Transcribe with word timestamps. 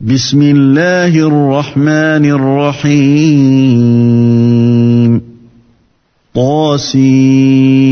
بسم 0.00 0.42
الله 0.42 1.12
الرحمن 1.28 2.24
الرحيم 2.80 3.60
طاسيم 6.34 7.90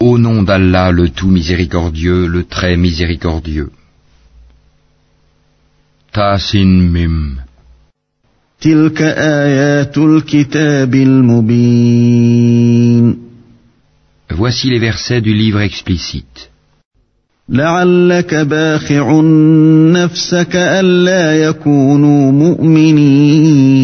Au 0.00 0.18
nom 0.18 0.42
d'Allah 0.42 0.92
le 0.92 1.08
tout 1.08 1.28
miséricordieux, 1.28 2.26
le 2.26 2.44
très 2.44 2.76
miséricordieux. 2.76 3.70
Tasin 6.12 6.92
Mim. 6.94 7.38
تلك 8.60 9.02
آيات 9.02 9.98
الكتاب 9.98 10.94
المبين 10.94 12.48
Voici 14.32 14.70
les 14.70 14.78
versets 14.78 15.20
du 15.20 15.34
livre 15.34 15.60
explicite. 15.60 16.50
لعلك 17.48 18.34
باخع 18.34 19.20
نفسك 19.92 20.56
ألا 20.56 21.48
يكونوا 21.48 22.32
مؤمنين 22.32 23.78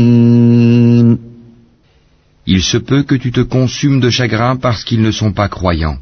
Il 2.46 2.62
se 2.62 2.77
peut 2.77 3.02
que 3.02 3.14
tu 3.14 3.32
te 3.32 3.41
consumes 3.41 4.00
de 4.00 4.10
chagrin 4.10 4.56
parce 4.56 4.84
qu'ils 4.84 5.00
ne 5.00 5.10
sont 5.10 5.32
pas 5.32 5.48
croyants. 5.48 5.96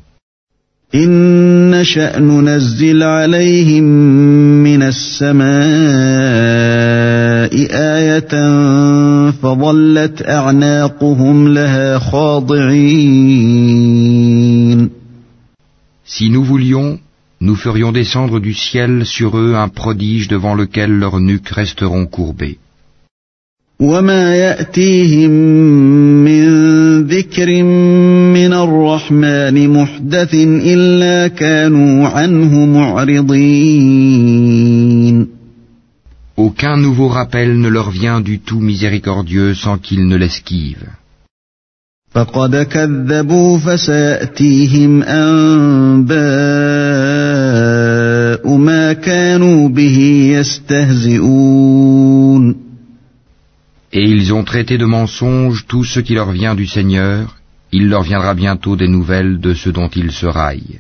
إن 0.94 1.70
نشأ 1.70 2.18
ننزل 2.18 3.02
عليهم 3.02 3.84
من 4.62 4.82
السماء 4.82 5.52
آية 7.72 8.32
فظلت 9.30 10.28
أعناقهم 10.28 11.48
لها 11.48 11.98
خاضعين 11.98 13.82
Si 16.09 16.29
nous 16.29 16.43
voulions, 16.43 16.99
nous 17.41 17.55
ferions 17.55 17.91
descendre 17.91 18.39
du 18.39 18.53
ciel 18.53 19.05
sur 19.05 19.37
eux 19.37 19.55
un 19.55 19.67
prodige 19.67 20.29
devant 20.29 20.55
lequel 20.55 20.91
leurs 20.91 21.19
nuques 21.19 21.49
resteront 21.49 22.05
courbées. 22.05 22.59
Aucun 36.37 36.77
nouveau 36.77 37.07
rappel 37.09 37.59
ne 37.59 37.67
leur 37.67 37.89
vient 37.91 38.21
du 38.21 38.39
tout 38.39 38.61
miséricordieux 38.61 39.53
sans 39.53 39.77
qu'ils 39.77 40.07
ne 40.07 40.15
l'esquivent. 40.15 40.87
فقد 42.11 42.55
كذبوا 42.55 43.57
فسيأتيهم 43.57 45.03
أنباء 45.03 46.17
ما 48.57 48.93
كانوا 48.93 49.69
به 49.69 50.29
يستهزئون 50.39 51.87
Et 53.93 54.03
ils 54.03 54.33
ont 54.33 54.43
traité 54.43 54.77
de 54.77 54.85
mensonge 54.85 55.65
tout 55.67 55.83
ce 55.83 55.99
qui 55.99 56.13
leur 56.13 56.31
vient 56.31 56.55
du 56.55 56.67
Seigneur, 56.67 57.37
il 57.71 57.89
leur 57.89 58.03
viendra 58.03 58.33
bientôt 58.33 58.75
des 58.75 58.87
nouvelles 58.87 59.39
de 59.39 59.53
ce 59.53 59.69
dont 59.69 59.87
ils 59.87 60.11
se 60.11 60.25
raillent. 60.25 60.79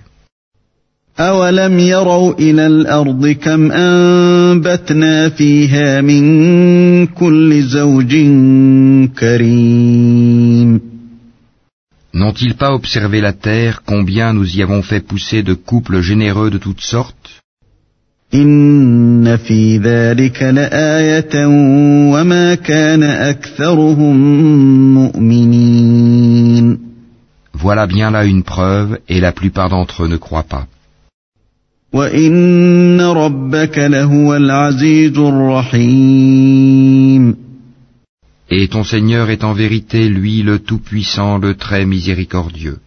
أولم 1.19 1.79
يروا 1.79 2.33
إلى 2.39 2.67
الأرض 2.67 3.27
كم 3.27 3.71
أنبتنا 3.71 5.29
فيها 5.29 6.01
من 6.01 7.07
كل 7.07 7.61
زوج 7.63 8.15
كريم 9.19 10.36
N'ont-ils 12.19 12.55
pas 12.55 12.71
observé 12.79 13.17
la 13.21 13.33
terre 13.47 13.75
combien 13.85 14.27
nous 14.33 14.47
y 14.57 14.63
avons 14.63 14.81
fait 14.89 15.03
pousser 15.09 15.43
de 15.43 15.53
couples 15.53 15.99
généreux 16.01 16.49
de 16.49 16.57
toutes 16.57 16.81
sortes? 16.81 17.29
Voilà 27.63 27.83
bien 27.95 28.09
là 28.15 28.21
une 28.25 28.43
preuve 28.43 28.91
et 29.07 29.19
la 29.19 29.31
plupart 29.31 29.69
d'entre 29.69 30.03
eux 30.03 30.07
ne 30.07 30.17
croient 30.17 30.49
pas. 30.55 30.65
Et 38.54 38.68
ton 38.68 38.84
Seigneur 38.84 39.30
est 39.30 39.44
en 39.44 39.54
vérité, 39.54 40.10
lui, 40.10 40.42
le 40.42 40.58
Tout-Puissant, 40.58 41.38
le 41.38 41.54
Très 41.54 41.86
Miséricordieux. 41.86 42.80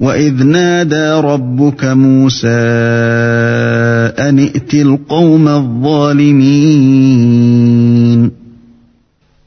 وإذ 0.00 0.44
نادى 0.44 1.10
ربك 1.10 1.84
موسى 1.84 2.48
أن 4.18 4.38
ائت 4.38 4.74
القوم 4.74 5.48
الظالمين 5.48 6.82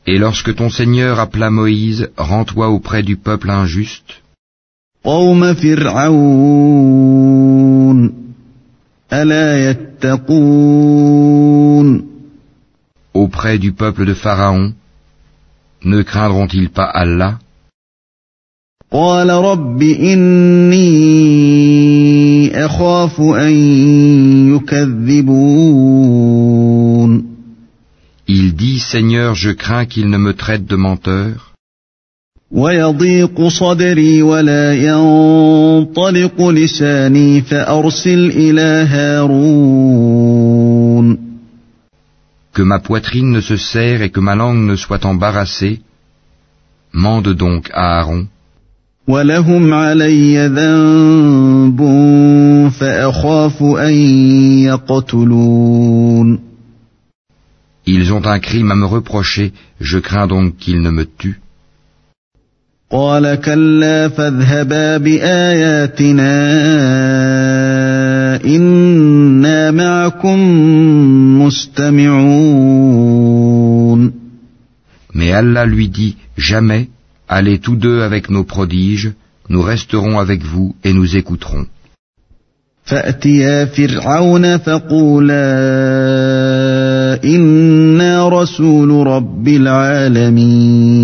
Et 0.08 0.18
lorsque 0.18 0.56
ton 0.56 0.70
Seigneur 0.70 1.20
appela 1.20 1.52
Moïse, 1.52 2.10
rends-toi 2.18 2.70
auprès 2.70 3.04
du 3.04 3.18
peuple 3.18 3.52
injuste, 3.52 4.22
قوم 5.04 5.54
فرعون 5.54 6.96
ألا 9.14 9.70
يتقون 9.70 10.96
auprès 13.14 13.58
du 13.60 13.72
peuple 13.72 14.06
de 14.06 14.14
Pharaon, 14.14 14.74
ne 15.84 16.02
craindront-ils 16.02 16.70
pas 16.70 16.86
Allah 16.86 17.38
قال 18.92 19.30
رب 19.30 19.82
إني 19.82 20.76
أخاف 22.66 23.22
أن 23.22 23.54
يكذبون 24.56 25.76
Il 28.28 28.56
dit, 28.56 28.80
Seigneur, 28.80 29.36
je 29.36 29.52
crains 29.52 29.86
qu'il 29.86 30.10
ne 30.10 30.18
me 30.18 30.34
traite 30.34 30.66
de 30.66 30.76
menteur, 30.76 31.56
ويضيق 32.52 33.48
صدري 33.48 34.22
ولا 34.22 34.74
ينطلق 34.74 36.48
لساني 36.50 37.42
فأرسل 37.42 38.32
إلى 38.36 38.88
هارون 38.90 40.49
que 42.53 42.63
ma 42.63 42.79
poitrine 42.79 43.31
ne 43.31 43.41
se 43.41 43.57
serre 43.57 44.03
et 44.03 44.11
que 44.11 44.21
ma 44.21 44.35
langue 44.35 44.65
ne 44.71 44.77
soit 44.77 45.05
embarrassée, 45.05 45.81
mande 46.93 47.33
donc 47.35 47.71
à 47.73 47.99
Aaron. 48.01 48.27
Ils 57.87 58.13
ont 58.13 58.27
un 58.27 58.39
crime 58.39 58.71
à 58.71 58.77
me 58.77 58.87
reprocher, 58.87 59.53
je 59.81 59.99
crains 59.99 60.27
donc 60.27 60.57
qu'ils 60.57 60.83
ne 60.83 60.91
me 60.91 61.05
tuent. 61.07 61.41
قال 62.93 63.35
كلا 63.35 64.09
فاذهبا 64.09 64.97
بآياتنا 64.97 66.35
إنا 68.45 69.71
معكم 69.71 70.39
مستمعون 71.43 72.81
Mais 75.15 75.33
Allah 75.33 75.67
lui 75.67 75.89
dit, 75.89 76.17
Jamais, 76.39 76.89
allez 77.29 77.59
tous 77.59 77.77
deux 77.77 78.01
avec 78.03 78.31
nos 78.31 78.45
prodiges, 78.45 79.13
nous 79.49 79.63
resterons 79.63 80.19
avec 80.19 80.43
vous 80.43 80.75
et 80.85 80.93
nous 80.93 81.17
écouterons. 81.17 81.67
فأتيا 82.85 83.65
فرعون 83.65 84.57
فقولا 84.59 85.45
إنا 87.25 88.29
رسول 88.29 89.07
رب 89.07 89.49
العالمين 89.49 91.00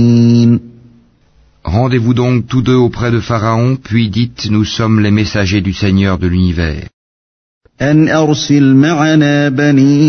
Rendez-vous 1.75 2.13
donc 2.13 2.47
tous 2.47 2.61
deux 2.61 2.75
auprès 2.75 3.11
de 3.11 3.19
Pharaon, 3.19 3.75
puis 3.75 4.09
dites, 4.09 4.49
Nous 4.49 4.65
sommes 4.65 4.99
les 4.99 5.11
messagers 5.11 5.61
du 5.61 5.73
Seigneur 5.73 6.17
de 6.17 6.27
l'univers. 6.27 6.87
أن 7.81 8.09
أرسل 8.09 8.75
معنا 8.75 9.49
بني 9.49 10.05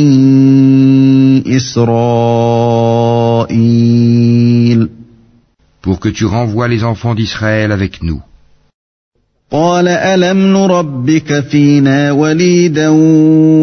إسرائيل 1.57 3.23
pour 5.83 5.99
que 5.99 6.09
tu 6.09 6.25
renvoies 6.27 6.69
les 6.69 6.85
enfants 6.85 7.15
d'Israël 7.15 7.73
avec 7.73 8.03
nous. 8.03 8.21
قال 9.53 9.89
ألم 9.89 10.53
نربك 10.53 11.41
فينا 11.41 12.13
وليدا 12.13 12.89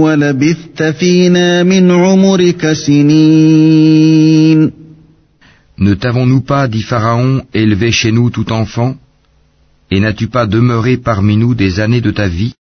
ولبثت 0.05 0.83
فينا 0.83 1.63
من 1.63 1.91
عمرك 1.91 2.73
سنين 2.73 4.12
Ne 5.93 5.93
t'avons-nous 5.93 6.41
pas, 6.41 6.67
dit 6.67 6.81
Pharaon, 6.81 7.43
élevé 7.53 7.91
chez 7.91 8.11
nous 8.11 8.29
tout 8.29 8.51
enfant 8.51 8.95
Et 9.91 9.99
n'as-tu 9.99 10.27
pas 10.27 10.45
demeuré 10.45 10.97
parmi 10.97 11.37
nous 11.37 11.55
des 11.55 11.79
années 11.79 12.01
de 12.01 12.11
ta 12.11 12.27
vie 12.27 12.53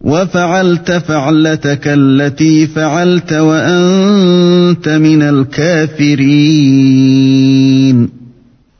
وفعلت 0.00 0.92
فعلتك 0.92 1.88
التي 1.88 2.66
فعلت 2.66 3.32
وأنت 3.32 4.88
من 4.88 5.22
الكافرين 5.22 6.38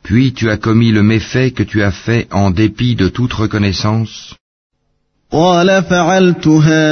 Puis 0.03 0.33
tu 0.33 0.49
as 0.49 0.57
commis 0.57 0.91
le 0.91 1.03
méfait 1.03 1.51
que 1.51 1.61
tu 1.61 1.83
as 1.83 1.91
fait 1.91 2.27
en 2.31 2.49
dépit 2.51 2.95
de 2.95 3.09
toute 3.09 3.33
reconnaissance. 3.33 4.33
قال 5.31 5.83
فعلتها 5.83 6.83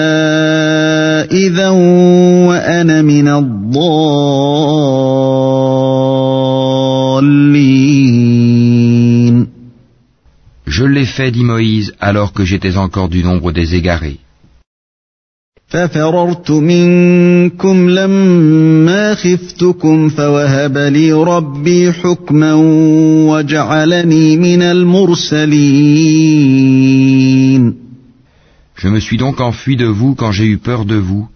إذا 1.32 1.70
وأنا 2.50 3.02
من 3.02 3.28
الضالين 3.28 5.31
Je 11.12 11.12
l'ai 11.12 11.12
fait, 11.12 11.32
dit 11.32 11.44
Moïse, 11.44 11.94
alors 12.00 12.32
que 12.32 12.46
j'étais 12.46 12.78
encore 12.78 13.10
du 13.10 13.22
nombre 13.22 13.52
des 13.52 13.76
égarés. 13.76 14.20
ففررت 15.68 16.52
منكم 16.52 17.90
لما 17.90 19.16
خفتكم 19.16 20.10
فوهب 20.10 20.78
لي 20.78 21.12
ربي 21.14 21.92
حكما 21.92 22.54
وجعلني 23.30 24.38
من 24.38 24.62
المرسلين 24.62 25.58
Je 28.76 28.88
me 28.88 29.00
suis 29.00 29.18
donc 29.18 29.42
enfui 29.42 29.76
de 29.76 29.88
vous 29.88 30.16
quand 30.16 30.32
j'ai 30.32 30.46
eu 30.46 30.58
peur 30.58 30.86
de 30.86 30.96
vous, 30.96 31.28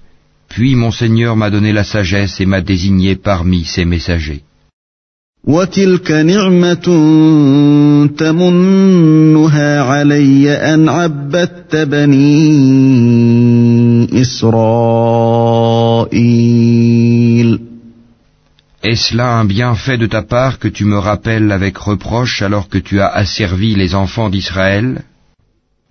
puis 0.48 0.76
mon 0.76 0.92
Seigneur 0.92 1.36
m'a 1.36 1.50
donné 1.50 1.74
la 1.74 1.84
sagesse 1.84 2.40
et 2.40 2.46
m'a 2.46 2.62
désigné 2.62 3.18
parmi 3.18 3.66
ses 3.66 3.84
messagers. 3.84 4.44
وتلك 5.48 6.12
نعمة 6.12 6.88
تمنها 8.18 9.82
علي 9.82 10.52
أن 10.52 10.90
عبدت 10.90 11.76
بني 11.76 12.62
إسرائيل 14.22 15.22
Est-ce 18.84 19.16
là 19.16 19.38
un 19.40 19.46
bienfait 19.46 20.00
de 20.00 20.08
ta 20.08 20.24
part 20.24 20.58
que 20.58 20.68
tu 20.68 20.86
me 20.86 20.98
rappelles 20.98 21.52
avec 21.52 21.78
reproche 21.78 22.42
alors 22.42 22.68
que 22.68 22.80
tu 22.80 23.00
as 23.00 23.08
asservi 23.08 23.76
les 23.76 23.96
enfants 23.96 24.30
d'Israël 24.30 25.02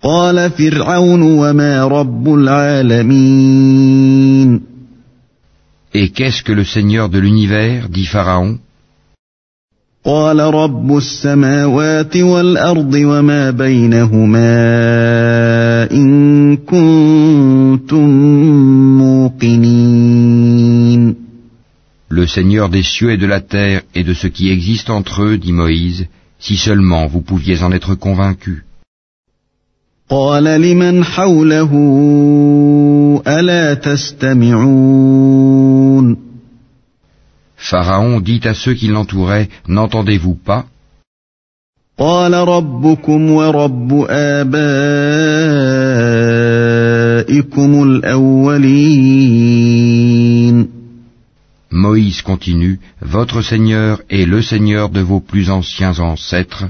قال 0.03 0.51
فرعون 0.51 1.21
وما 1.21 1.83
رب 1.87 2.33
العالمين 2.33 3.81
Et 5.93 6.09
qu'est-ce 6.09 6.41
que 6.43 6.53
le 6.53 6.63
Seigneur 6.63 7.09
de 7.09 7.19
l'univers 7.19 7.89
dit 7.89 8.05
Pharaon 8.05 8.57
قال 10.05 10.39
رب 10.39 10.97
السماوات 10.97 12.17
والأرض 12.17 12.93
وما 12.93 13.51
بينهما 13.51 14.51
إن 15.91 16.57
كنتم 16.57 18.09
موقنين 18.97 20.51
Le 22.09 22.27
Seigneur 22.27 22.67
des 22.69 22.83
cieux 22.83 23.11
et 23.11 23.17
de 23.17 23.25
la 23.25 23.39
terre 23.39 23.83
et 23.95 24.03
de 24.03 24.13
ce 24.13 24.27
qui 24.27 24.49
existe 24.51 24.89
entre 24.89 25.21
eux, 25.23 25.37
dit 25.37 25.53
Moïse, 25.53 26.07
si 26.39 26.57
seulement 26.57 27.07
vous 27.07 27.21
pouviez 27.21 27.63
en 27.63 27.71
être 27.71 27.95
convaincus. 27.95 28.63
قال 30.09 30.43
لمن 30.43 31.03
حوله 31.03 31.71
ألا 33.27 33.73
تستمعون 33.73 35.11
Pharaon 37.65 38.19
dit 38.19 38.41
à 38.43 38.53
ceux 38.53 38.73
qui 38.73 38.87
l'entouraient, 38.87 39.49
N'entendez-vous 39.67 40.35
pas 40.35 40.65
قال 41.97 42.33
ربكم 42.33 43.31
ورب 43.31 44.05
آبائكم 44.09 44.63
الأولين 47.83 49.21
Moïse 51.71 52.21
continue, 52.21 52.79
Votre 53.01 53.41
Seigneur 53.41 54.01
est 54.09 54.25
le 54.25 54.41
Seigneur 54.41 54.89
de 54.89 54.99
vos 54.99 55.21
plus 55.21 55.49
anciens 55.49 55.99
ancêtres. 55.99 56.65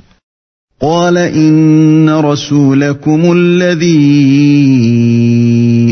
قال 0.82 1.18
إن 1.18 2.10
رسولكم 2.10 3.32
الذي 3.38 3.96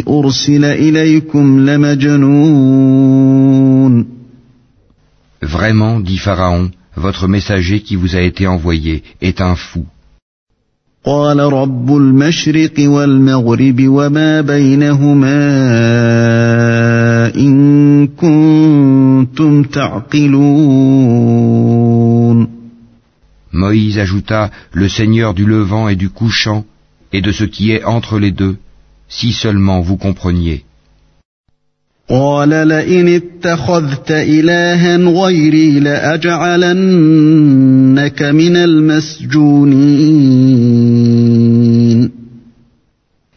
أرسل 0.08 0.66
إليكم 0.66 1.70
لمجنون 1.70 3.23
Vraiment, 5.44 6.00
dit 6.00 6.18
Pharaon, 6.18 6.72
votre 6.96 7.28
messager 7.28 7.82
qui 7.82 7.96
vous 7.96 8.16
a 8.16 8.22
été 8.22 8.48
envoyé 8.48 9.04
est 9.22 9.42
un 9.42 9.56
fou. 9.56 9.86
قال 11.06 11.40
رب 11.40 11.96
المشرق 11.96 12.74
والمغرب 12.80 13.88
وما 13.88 14.42
بينهما 14.42 15.40
إن 17.36 18.08
كنتم 18.08 19.64
تعقلون 19.64 21.00
Moïse 23.52 23.98
ajouta, 23.98 24.52
Le 24.74 24.88
Seigneur 24.88 25.34
du 25.34 25.46
levant 25.46 25.90
et 25.90 25.96
du 25.96 26.10
couchant, 26.10 26.66
et 27.12 27.22
de 27.22 27.32
ce 27.32 27.44
qui 27.44 27.72
est 27.72 27.84
entre 27.84 28.20
les 28.20 28.32
deux, 28.32 28.58
si 29.08 29.34
seulement 29.34 29.82
vous 29.82 29.98
compreniez. 29.98 30.66
قال 32.10 32.50
لئن 32.50 33.08
اتخذت 33.08 34.12
إلها 34.12 34.98
غيري 34.98 35.80
لأجعلنك 35.80 36.72
من 38.24 38.56
المسجونين 38.56 40.10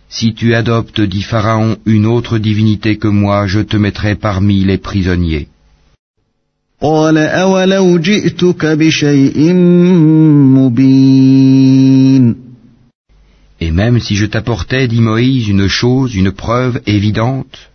Si 0.09 0.35
tu 0.35 0.55
adoptes, 0.55 1.01
dit 1.01 1.23
Pharaon, 1.23 1.77
une 1.87 2.07
autre 2.07 2.39
divinité 2.39 2.97
que 2.97 3.09
moi, 3.09 3.47
je 3.47 3.61
te 3.61 3.77
mettrai 3.77 4.15
parmi 4.15 4.65
les 4.65 4.79
prisonniers. 4.79 5.49
قال 6.81 7.19
أولو 7.19 7.99
جئتك 7.99 8.67
بشيء 8.67 9.53
مبين 10.57 12.37
Et 13.61 13.71
même 13.71 14.01
si 14.01 14.17
je 14.17 14.27
t'apportais, 14.27 14.89
dit 14.89 15.01
Moïse, 15.01 15.49
une 15.49 15.69
chose, 15.69 16.15
une 16.15 16.33
preuve 16.33 16.81
évidente, 16.87 17.71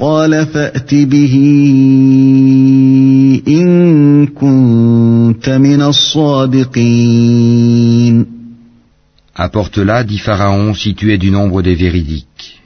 قال 0.00 0.46
فأت 0.46 0.94
به 0.94 1.34
إن 3.48 4.26
كنت 4.26 5.48
من 5.48 5.82
الصادقين 5.82 7.36
apporte-la, 9.36 10.02
dit 10.02 10.18
Pharaon, 10.18 10.72
si 10.74 10.94
tu 10.94 11.12
es 11.12 11.18
du 11.18 11.30
nombre 11.30 11.62
des 11.62 11.74
véridiques. 11.74 12.60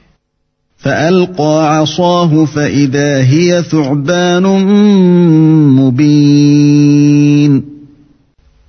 فألقى 0.77 1.77
عصاه 1.77 2.45
فإذا 2.45 3.23
هي 3.23 3.63
ثعبان 3.63 4.43
مبين 5.75 7.63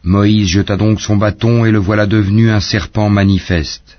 Moïse 0.04 0.48
jeta 0.48 0.76
donc 0.76 1.00
son 1.00 1.16
bâton 1.16 1.64
et 1.64 1.70
le 1.70 1.78
voilà 1.78 2.06
devenu 2.06 2.50
un 2.50 2.60
serpent 2.60 3.08
manifeste. 3.08 3.95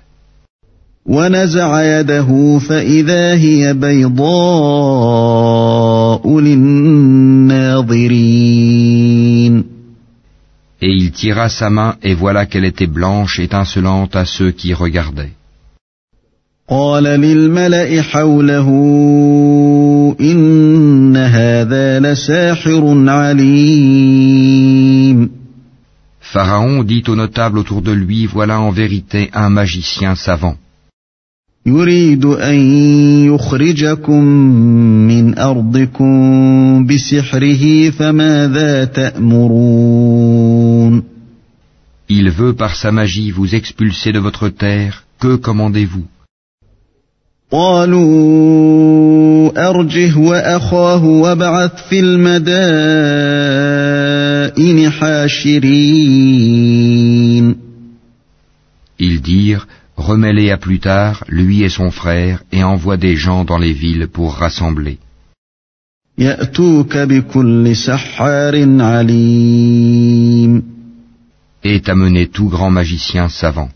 ونزع 1.08 2.00
يده 2.00 2.58
فإذا 2.58 3.34
هي 3.34 3.74
بيضاء 3.74 4.20
للناظرين 6.40 7.84
Et 10.80 10.92
il 11.02 11.12
tira 11.12 11.48
sa 11.48 11.70
main 11.70 11.96
et 12.02 12.14
voilà 12.14 12.44
qu'elle 12.46 12.66
était 12.66 12.86
blanche, 12.86 13.38
étincelante 13.38 14.16
à 14.16 14.24
ceux 14.26 14.50
qui 14.50 14.74
regardaient. 14.74 15.32
قال 16.68 17.04
للملأ 17.04 18.02
حوله 18.02 18.68
إن 20.20 21.16
هذا 21.16 22.00
لساحر 22.00 23.08
عليم 23.08 24.64
Pharaon 26.20 26.82
dit 26.82 27.04
aux 27.06 27.16
notables 27.16 27.58
autour 27.58 27.82
de 27.82 27.92
lui, 27.92 28.26
voilà 28.26 28.58
en 28.60 28.70
vérité 28.70 29.30
un 29.34 29.50
magicien 29.50 30.14
savant. 30.16 30.56
يريد 31.65 32.25
أن 32.25 32.59
يخرجكم 33.25 34.23
من 35.07 35.37
أرضكم 35.37 36.85
بسحره 36.85 37.89
فماذا 37.89 38.85
تأمرون؟ 38.85 40.29
Il 42.09 42.29
veut 42.31 42.53
par 42.53 42.75
sa 42.75 42.91
magie 42.91 43.31
vous 43.31 43.53
expulser 43.53 44.11
de 44.11 44.19
votre 44.19 44.49
terre, 44.49 45.03
que 45.19 45.35
commandez-vous? 45.35 46.05
قالوا 47.51 48.89
أرجه 49.69 50.17
وأخاه 50.17 51.05
وابعث 51.05 51.71
في 51.89 51.99
المدائن 51.99 52.49
حاشرين. 54.89 56.58
remêlés 60.09 60.51
à 60.51 60.57
plus 60.57 60.79
tard, 60.79 61.15
lui 61.39 61.57
et 61.67 61.73
son 61.79 61.89
frère, 61.99 62.35
et 62.51 62.63
envoie 62.63 62.97
des 63.05 63.15
gens 63.23 63.43
dans 63.49 63.61
les 63.65 63.75
villes 63.83 64.07
pour 64.15 64.29
rassembler. 64.43 64.97
Et 71.71 71.81
amené 71.93 72.23
tout 72.35 72.49
grand 72.55 72.71
magicien 72.79 73.25
savant. 73.41 73.69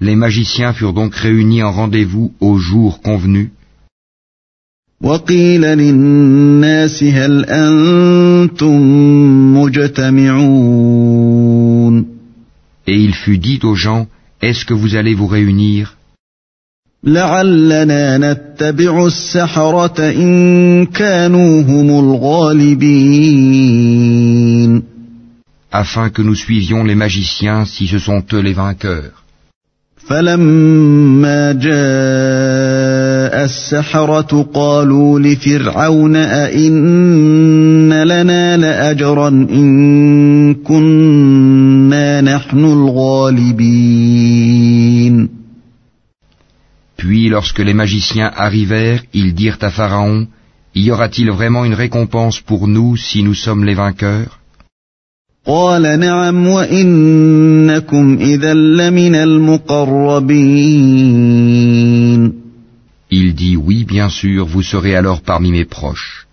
Les 0.00 0.16
magiciens 0.24 0.72
furent 0.72 0.92
donc 1.00 1.14
réunis 1.14 1.62
en 1.68 1.72
rendez-vous 1.72 2.32
au 2.40 2.52
jour 2.68 3.00
convenu, 3.02 3.50
وقيل 5.03 5.61
للناس 5.61 7.03
هل 7.03 7.45
أنتم 7.45 8.81
مجتمعون 9.57 10.93
Et 12.87 12.95
il 13.07 13.13
fut 13.13 13.37
dit 13.37 13.59
aux 13.63 13.75
gens, 13.75 14.07
Est-ce 14.41 14.65
que 14.65 14.73
vous 14.73 14.95
allez 14.95 15.13
vous 15.13 15.27
réunir 15.27 15.95
لعلنا 17.03 18.17
نتبع 18.17 19.05
السحرة 19.07 19.99
إن 19.99 20.85
كانوا 20.85 21.61
هم 21.61 21.89
الغالبين 21.99 23.23
afin 25.71 26.09
que 26.09 26.21
nous 26.21 26.35
suivions 26.35 26.83
les 26.83 26.95
magiciens 26.95 27.65
si 27.65 27.87
ce 27.87 27.99
sont 27.99 28.23
eux 28.33 28.41
les 28.41 28.53
vainqueurs. 28.53 29.23
فلما 30.07 31.51
جاء 31.51 31.73
السحرة 33.45 34.47
قالوا 34.53 35.19
لفرعون 35.19 36.15
أئن 36.15 37.93
لنا 38.03 38.57
لأجرا 38.57 39.27
إن 39.29 40.53
كنا 40.53 42.21
نحن 42.21 42.59
الغالبين 42.65 43.73
Puis 46.97 47.27
lorsque 47.29 47.59
les 47.59 47.73
magiciens 47.73 48.31
arrivèrent, 48.35 49.03
ils 49.13 49.33
dirent 49.33 49.57
à 49.61 49.69
Pharaon, 49.69 50.27
Y 50.75 50.89
aura-t-il 50.91 51.29
vraiment 51.31 51.65
une 51.65 51.73
récompense 51.73 52.39
pour 52.39 52.67
nous 52.67 52.95
si 52.97 53.23
nous 53.23 53.35
sommes 53.35 53.63
les 53.63 53.75
vainqueurs 53.75 54.36
قال 55.47 55.99
نعم 55.99 56.47
وإنكم 56.47 58.17
إذا 58.21 58.53
لمن 58.53 59.15
المقربين 59.15 60.43
Il 63.11 63.35
dit 63.35 63.55
Oui, 63.57 63.83
bien 63.83 64.09
sûr, 64.09 64.45
vous 64.47 64.63
serez 64.63 64.95
alors 64.95 65.21
parmi 65.21 65.51
mes 65.51 65.65
proches. 65.65 66.25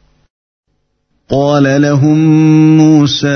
قال 1.31 1.83
لهم 1.83 2.19
موسى 2.77 3.29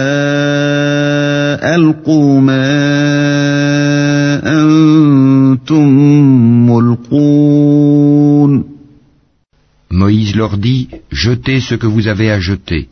ألقوا 1.62 2.40
ما 2.40 2.70
أنتم 4.46 5.88
ملقون 6.70 8.64
Moïse 9.90 10.34
leur 10.36 10.56
dit 10.56 10.88
Jetez 11.12 11.60
ce 11.60 11.74
que 11.74 11.86
vous 11.86 12.06
avez 12.08 12.30
à 12.30 12.40
jeter. 12.40 12.88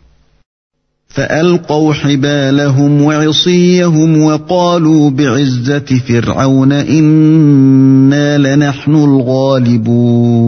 فألقوا 1.17 1.93
حبالهم 1.93 3.01
وعصيهم 3.01 4.21
وقالوا 4.21 5.09
بعزة 5.09 5.99
فرعون 6.07 6.71
إنا 6.71 8.37
لنحن 8.37 8.95
الغالبون 8.95 10.47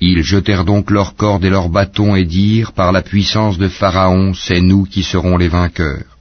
Ils 0.00 0.22
jetèrent 0.22 0.64
donc 0.64 0.90
leurs 0.90 1.14
cordes 1.16 1.44
et 1.44 1.50
leurs 1.50 1.68
bâtons 1.68 2.16
et 2.16 2.24
dirent 2.24 2.72
Par 2.72 2.90
la 2.92 3.02
puissance 3.02 3.58
de 3.58 3.68
Pharaon, 3.68 4.32
c'est 4.34 4.60
nous 4.60 4.84
qui 4.84 5.02
serons 5.02 5.36
les 5.36 5.48
vainqueurs. 5.48 6.16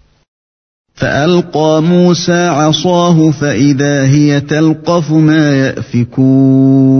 فألقى 0.95 1.83
موسى 1.83 2.47
عصاه 2.47 3.31
فإذا 3.31 4.05
هي 4.05 4.41
تلقف 4.41 5.11
ما 5.11 5.55
يأفكون 5.55 6.97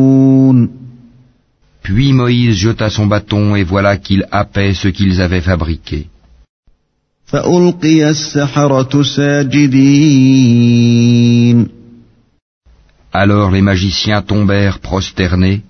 Puis 1.88 2.12
Moïse 2.12 2.58
jeta 2.58 2.90
son 2.90 3.06
bâton 3.06 3.56
et 3.56 3.64
voilà 3.64 3.96
qu'il 3.96 4.26
happait 4.30 4.74
ce 4.74 4.90
qu'ils 4.90 5.22
avaient 5.22 5.40
fabriqué. 5.40 6.08
Alors 13.14 13.52
les 13.52 13.62
magiciens 13.62 14.22
tombèrent 14.22 14.80
prosternés. 14.80 15.62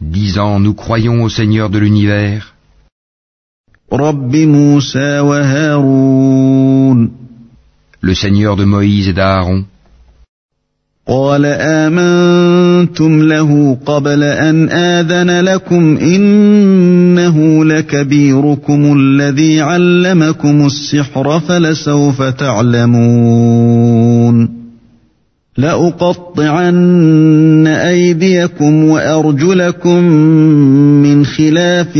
Disant, 0.00 0.58
nous 0.58 0.74
croyons 0.74 1.22
au 1.22 1.28
Seigneur 1.28 1.70
de 1.70 1.78
l'univers. 1.78 2.51
Le 8.00 8.14
Seigneur 8.14 8.56
de 8.56 8.64
Moïse 8.64 9.08
et 9.08 9.12
d'Aaron. 9.12 9.64
قال 11.06 11.44
آمنتم 11.44 13.22
له 13.22 13.78
قبل 13.86 14.22
أن 14.22 14.68
آذن 14.68 15.40
لكم 15.40 15.96
إنه 15.96 17.64
لكبيركم 17.64 18.96
الذي 18.98 19.60
علمكم 19.60 20.66
السحر 20.66 21.40
فلسوف 21.40 22.22
تعلمون 22.22 23.42
لأقطعن 25.58 26.86
أيديكم 27.66 28.84
وأرجلكم 28.84 30.04
من 31.02 31.11
خلاف 31.25 31.97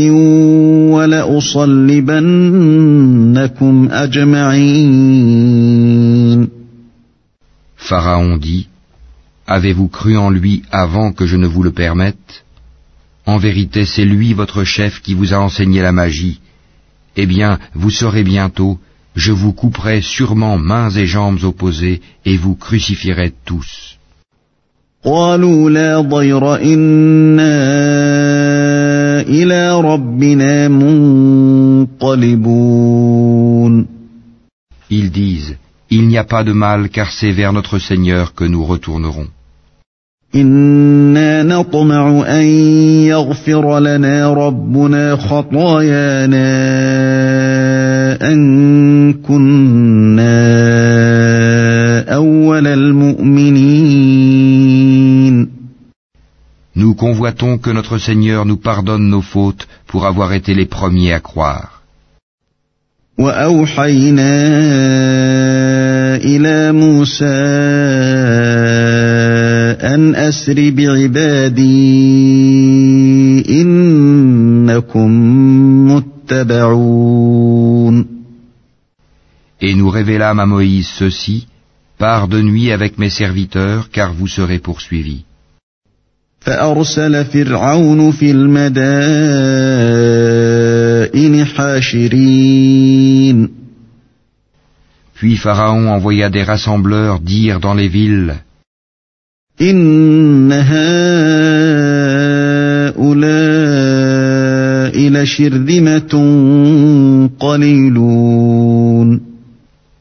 ولأصلبنكم 0.92 2.28
أجمعين 3.90 5.28
Pharaon 7.76 8.36
dit 8.36 8.66
Avez-vous 9.46 9.88
cru 9.88 10.16
en 10.18 10.30
lui 10.30 10.62
avant 10.70 11.12
que 11.12 11.24
je 11.26 11.36
ne 11.36 11.46
vous 11.46 11.62
le 11.62 11.72
permette 11.72 12.44
En 13.24 13.38
vérité, 13.38 13.86
c'est 13.86 14.04
lui 14.04 14.34
votre 14.34 14.64
chef 14.64 15.00
qui 15.00 15.14
vous 15.14 15.32
a 15.32 15.38
enseigné 15.38 15.80
la 15.80 15.92
magie. 15.92 16.40
Eh 17.16 17.26
bien, 17.26 17.58
vous 17.74 17.90
saurez 17.90 18.24
bientôt, 18.24 18.78
je 19.16 19.32
vous 19.32 19.52
couperai 19.52 20.02
sûrement 20.02 20.58
mains 20.58 20.90
et 20.90 21.06
jambes 21.06 21.42
opposées 21.44 22.00
et 22.24 22.36
vous 22.36 22.54
crucifierai 22.54 23.32
tous. 23.44 23.98
قالوا 25.05 25.69
لا 25.69 26.01
ضير 26.01 26.55
إنا 26.55 27.53
إلى 29.21 29.81
ربنا 29.81 30.67
منقلبون 31.87 32.53
Ils 34.89 35.11
disent 35.11 35.55
Il 35.91 36.07
n'y 36.07 36.17
a 36.17 36.23
pas 36.23 36.43
de 36.43 36.53
mal 36.53 36.89
car 36.89 37.11
c'est 37.11 37.31
vers 37.31 37.53
notre 37.53 37.79
Seigneur 37.79 38.33
que 38.33 38.45
nous 38.45 38.63
retournerons. 38.65 39.27
إنا 40.35 41.43
نطمع 41.43 42.25
أن 42.27 42.43
يغفر 43.07 43.79
لنا 43.79 44.33
ربنا 44.33 45.15
خطايانا 45.15 46.43
أن 48.31 49.13
كنا 49.13 50.43
أول 52.13 52.67
المؤمنين 52.67 53.52
convoitons 57.12 57.58
que 57.58 57.70
notre 57.70 57.98
Seigneur 57.98 58.44
nous 58.44 58.56
pardonne 58.56 59.08
nos 59.08 59.22
fautes 59.22 59.66
pour 59.86 60.06
avoir 60.06 60.32
été 60.32 60.54
les 60.54 60.66
premiers 60.66 61.12
à 61.12 61.20
croire. 61.20 61.78
وأوحينا 63.18 64.36
إلى 66.16 66.72
موسى 66.72 67.24
أن 69.94 70.14
أسر 70.14 70.70
بعبادي 70.70 71.68
إنكم 73.62 75.10
متبعون 75.92 76.98
Et 79.60 79.74
nous 79.74 79.90
révélâmes 79.90 80.38
à 80.38 80.46
Moïse 80.46 80.86
ceci, 80.86 81.48
pars 81.98 82.28
de 82.28 82.40
nuit 82.40 82.70
avec 82.70 82.96
mes 82.96 83.10
serviteurs, 83.10 83.90
car 83.90 84.14
vous 84.14 84.28
serez 84.28 84.60
poursuivis. 84.60 85.24
فأرسل 86.42 87.24
فرعون 87.24 88.10
في 88.12 88.30
المدائن 88.30 88.74
حاشرين 91.44 92.78
Puis 95.20 95.36
Pharaon 95.36 95.88
envoya 95.88 96.30
des 96.30 96.44
rassembleurs 96.44 97.18
dire 97.18 97.58
dans 97.58 97.74
les 97.74 97.88
villes, 97.88 98.34
إن 99.60 100.52
هؤلاء 100.52 100.88
لشرذمة 105.10 106.12
قليلون 107.40 109.20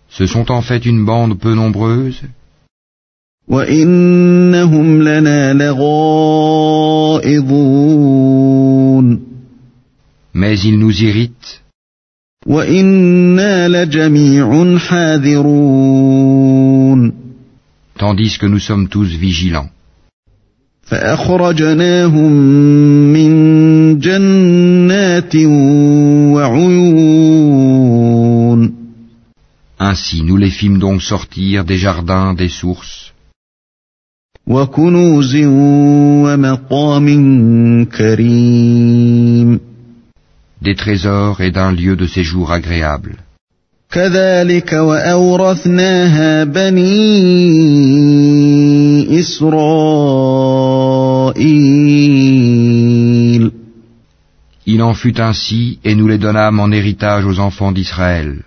Ce 0.09 0.25
sont 0.25 0.51
en 0.51 0.61
fait 0.61 0.85
une 0.85 1.05
bande 1.05 1.37
peu 1.39 1.53
nombreuse, 1.55 2.21
وإنهم 3.52 5.02
لنا 5.02 5.52
لغائظون 5.52 5.92
mais 10.34 10.58
ils 10.64 10.78
nous 10.78 11.02
irritent, 11.02 11.60
وإنا 12.46 13.68
لجميع 13.68 14.78
حاذرون 14.78 16.02
tandis 17.98 18.38
que 18.38 18.46
nous 18.46 18.58
sommes 18.58 18.88
tous 18.88 19.08
vigilants. 19.16 19.68
فأخرجناهم 20.82 22.32
من 23.12 23.98
جنات 23.98 25.36
وعيون 26.34 27.62
Ainsi 29.78 30.22
nous 30.22 30.36
les 30.36 30.50
fîmes 30.50 30.78
donc 30.78 31.02
sortir 31.02 31.64
des 31.64 31.76
jardins, 31.76 32.34
des 32.34 32.48
sources, 32.48 33.11
Des 40.60 40.74
trésors 40.74 41.40
et 41.40 41.52
d'un 41.52 41.72
lieu 41.72 41.94
de 41.96 42.06
séjour 42.06 42.50
agréable. 42.50 43.16
Il 54.66 54.82
en 54.82 54.94
fut 54.94 55.20
ainsi 55.20 55.78
et 55.84 55.94
nous 55.94 56.08
les 56.08 56.18
donnâmes 56.18 56.58
en 56.58 56.70
héritage 56.72 57.24
aux 57.26 57.38
enfants 57.38 57.72
d'Israël 57.72 58.42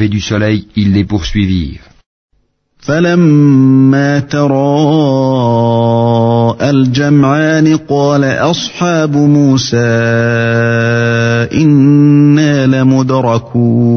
lever 0.00 0.08
du 0.08 0.20
soleil, 0.20 0.66
ils 0.76 0.92
les 0.92 1.04
poursuivirent. 1.04 1.96
فلما 2.86 4.18
تراءى 4.18 4.56
الجمعان 6.70 7.76
قال 7.76 8.24
أصحاب 8.24 9.16
موسى 9.16 9.76
إنا 11.52 12.66
لمدركون 12.66 13.96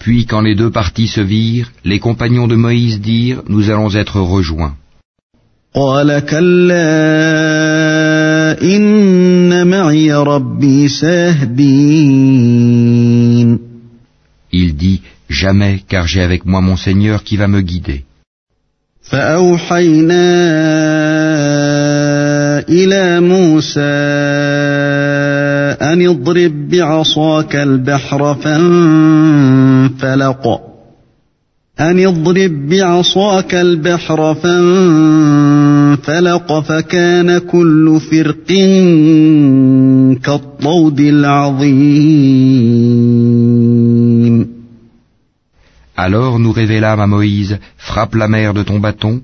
Puis 0.00 0.26
quand 0.26 0.40
les 0.40 0.54
deux 0.54 0.70
parties 0.70 1.08
se 1.08 1.20
virent, 1.20 1.72
les 1.84 1.98
compagnons 1.98 2.46
de 2.46 2.54
Moïse 2.56 3.00
dirent, 3.00 3.42
Nous 3.48 3.70
allons 3.70 3.90
être 3.94 4.20
rejoints. 4.20 4.74
قال 5.74 6.18
كلا 6.18 6.82
إن 8.62 9.66
معي 9.66 10.12
ربي 10.14 10.88
سيهدين 10.88 11.48
Il 11.48 11.56
dit, 11.56 12.61
Jamais, 15.43 15.75
car 15.89 16.07
j'ai 16.07 16.21
avec 16.21 16.45
moi 16.45 16.61
mon 16.61 16.77
Seigneur 16.77 17.21
qui 17.21 17.35
va 17.35 17.47
me 17.49 17.61
guider. 17.61 18.03
فأوحينا 19.03 20.23
إلى 22.69 23.19
موسى 23.19 23.81
أن 25.81 26.07
اضرب 26.07 26.69
بعصاك 26.69 27.55
البحر 27.55 28.35
فانفلق 28.35 29.53
أن 31.79 32.05
اضرب 32.05 32.69
بعصاك 32.69 33.55
البحر 33.55 34.35
فانفلق 34.35 35.79
فكان 36.59 37.37
كل 37.37 37.99
فرق 38.11 38.47
كالطود 40.23 40.99
العظيم 40.99 42.53
Alors 45.95 46.39
nous 46.39 46.51
révélâmes 46.51 46.99
à 46.99 47.07
Moïse, 47.07 47.59
Frappe 47.77 48.15
la 48.15 48.27
mer 48.27 48.53
de 48.53 48.63
ton 48.63 48.79
bâton. 48.79 49.21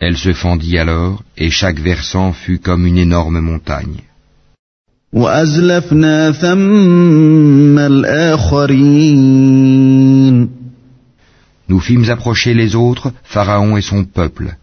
Elle 0.00 0.16
se 0.16 0.32
fendit 0.32 0.76
alors, 0.78 1.22
et 1.36 1.50
chaque 1.50 1.78
versant 1.78 2.32
fut 2.32 2.58
comme 2.58 2.86
une 2.86 2.98
énorme 2.98 3.40
montagne. 3.40 4.02
Nous 11.68 11.80
fîmes 11.80 12.10
approcher 12.10 12.52
les 12.54 12.74
autres, 12.74 13.12
Pharaon 13.22 13.76
et 13.76 13.82
son 13.82 14.04
peuple 14.04 14.56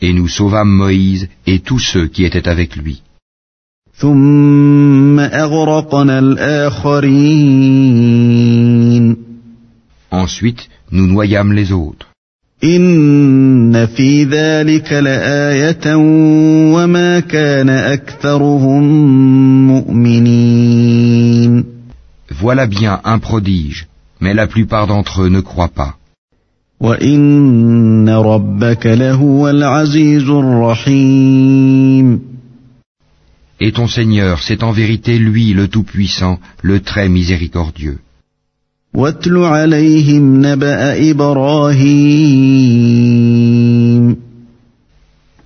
et 0.00 0.12
nous 0.12 0.28
sauvâmes 0.28 0.70
Moïse 0.70 1.28
et 1.46 1.58
tous 1.60 1.78
ceux 1.80 2.06
qui 2.06 2.24
étaient 2.24 2.48
avec 2.48 2.76
lui. 2.76 3.02
Ensuite, 10.10 10.68
nous 10.92 11.06
noyâmes 11.06 11.52
les 11.52 11.72
autres. 11.72 12.08
Voilà 22.30 22.66
bien 22.66 23.00
un 23.04 23.18
prodige, 23.18 23.86
mais 24.20 24.34
la 24.34 24.46
plupart 24.46 24.86
d'entre 24.86 25.22
eux 25.22 25.28
ne 25.28 25.40
croient 25.40 25.68
pas. 25.68 25.94
وإن 26.80 28.08
ربك 28.08 28.86
لهو 28.86 29.48
العزيز 29.48 30.28
الرحيم 30.28 32.20
Et 33.60 33.72
ton 33.72 33.88
Seigneur, 33.88 34.40
c'est 34.40 34.62
en 34.62 34.70
vérité 34.70 35.18
lui 35.18 35.52
le 35.52 35.66
Tout-Puissant, 35.66 36.38
le 36.62 36.78
très 36.80 37.08
miséricordieux. 37.08 37.98
واتل 38.94 39.36
عليهم 39.36 40.46
نبأ 40.46 41.10
إبراهيم 41.10 42.48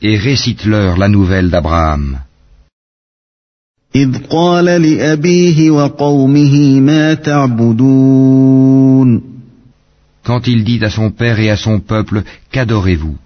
Et 0.02 0.16
récite-leur 0.16 0.98
la 0.98 1.08
nouvelle 1.08 1.50
d'Abraham. 1.50 2.16
إذ 3.96 4.18
قال 4.30 4.64
لأبيه 4.64 5.70
وقومه 5.70 6.80
ما 6.80 7.14
تعبدون 7.14 8.52
quand 10.24 10.46
il 10.46 10.64
dit 10.64 10.82
à 10.84 10.90
son 10.90 11.10
père 11.10 11.38
et 11.40 11.50
à 11.50 11.56
son 11.56 11.80
peuple 11.80 12.22
Qu'adorez-vous 12.50 13.16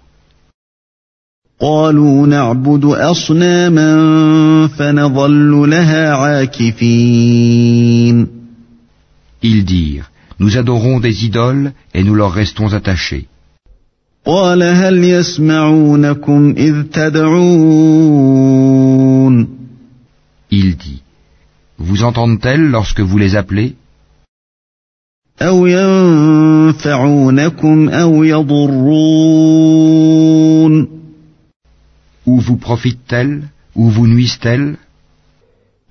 Ils 9.41 9.65
dirent 9.65 10.11
Nous 10.39 10.57
adorons 10.57 10.99
des 10.99 11.25
idoles 11.25 11.71
et 11.95 12.03
nous 12.03 12.13
leur 12.15 12.31
restons 12.31 12.73
attachés. 12.73 13.27
Il 20.51 20.75
dit 20.77 21.01
Vous 21.79 22.03
entendent-elles 22.03 22.67
lorsque 22.69 22.99
vous 22.99 23.17
les 23.17 23.35
appelez 23.35 23.75
أو 25.42 25.66
ينفعونكم 26.76 27.88
أو 27.88 28.24
يضرون 28.24 29.42
Ou 32.26 32.38
vous 32.38 32.56
profitent-elles 32.56 33.42
Ou 33.76 33.88
vous 33.90 34.06
nuisent-elles 34.06 34.76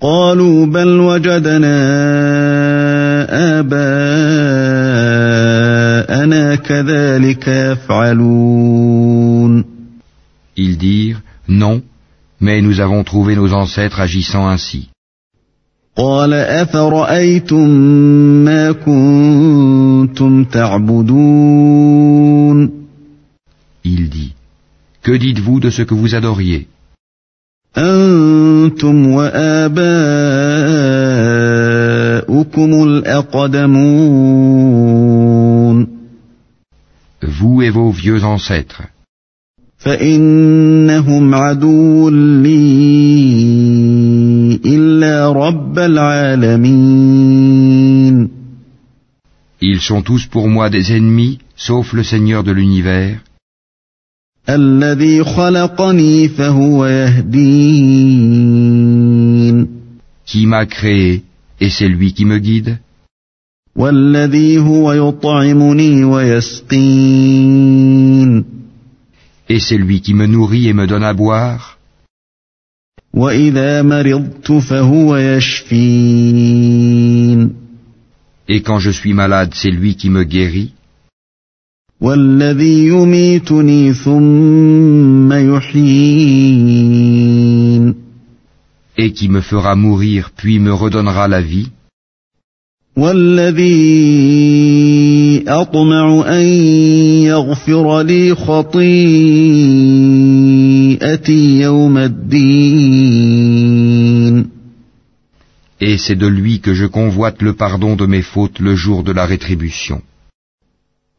قالوا 0.00 0.66
بل 0.66 1.00
وجدنا 1.00 1.78
آباءنا 3.60 3.84
كذلك 6.54 7.48
يفعلون 7.48 8.62
Ils 10.56 10.76
dirent, 10.76 11.22
Non, 11.48 11.82
mais 12.40 12.60
nous 12.62 12.80
avons 12.80 13.04
trouvé 13.04 13.36
nos 13.36 13.52
ancêtres 13.52 14.00
agissant 14.00 14.46
ainsi. 14.48 14.88
قال 15.97 16.33
أفرأيتم 16.33 17.69
ما 18.45 18.71
كنتم 18.71 20.43
تعبدون 20.43 22.07
Il 23.85 24.09
dit, 24.09 24.33
Que 25.03 25.13
dites-vous 25.17 25.59
de 25.59 25.69
ce 25.69 25.81
que 25.81 25.95
vous 25.95 26.13
adoriez? 26.15 26.67
أنتم 27.77 29.07
وآباؤكم 29.07 29.77
الأقدمون. 32.83 34.27
Vous 37.23 37.61
et 37.61 37.69
vos 37.69 37.91
vieux 37.91 38.23
ancêtres. 38.23 38.81
فإنهم 39.77 41.35
عدو 41.35 42.09
لي. 42.09 43.76
Ils 49.61 49.81
sont 49.81 50.01
tous 50.03 50.27
pour 50.27 50.47
moi 50.49 50.69
des 50.69 50.91
ennemis, 50.93 51.39
sauf 51.55 51.93
le 51.93 52.03
Seigneur 52.03 52.43
de 52.43 52.51
l'univers. 52.51 53.19
Qui 60.25 60.45
m'a 60.45 60.65
créé, 60.65 61.23
et 61.59 61.69
c'est 61.69 61.89
lui 61.89 62.13
qui 62.13 62.25
me 62.25 62.37
guide. 62.37 62.79
Et 69.49 69.59
c'est 69.59 69.77
lui 69.77 70.01
qui 70.01 70.13
me 70.13 70.25
nourrit 70.25 70.67
et 70.67 70.73
me 70.73 70.87
donne 70.87 71.03
à 71.03 71.13
boire. 71.13 71.76
Et 78.49 78.61
quand 78.61 78.79
je 78.79 78.91
suis 78.91 79.13
malade, 79.13 79.51
c'est 79.53 79.71
lui 79.71 79.95
qui 79.95 80.09
me 80.09 80.23
guérit. 80.23 80.73
Et 88.97 89.11
qui 89.13 89.29
me 89.29 89.41
fera 89.41 89.75
mourir 89.75 90.29
puis 90.35 90.59
me 90.59 90.73
redonnera 90.73 91.27
la 91.27 91.41
vie. 91.41 91.71
والذي 92.96 93.84
أطمع 95.48 96.24
أن 96.28 96.42
يغفر 97.24 98.02
لي 98.02 98.34
خطيئتي 98.34 98.90
يوم 101.60 101.98
الدين 101.98 103.32
Et 105.84 105.96
c'est 105.98 106.14
de 106.14 106.26
lui 106.28 106.60
que 106.60 106.74
je 106.74 106.86
convoite 106.86 107.42
le 107.42 107.54
pardon 107.54 107.96
de 107.96 108.06
mes 108.06 108.22
fautes 108.22 108.60
le 108.60 108.76
jour 108.76 109.02
de 109.02 109.12
la 109.12 109.24
rétribution. 109.26 110.00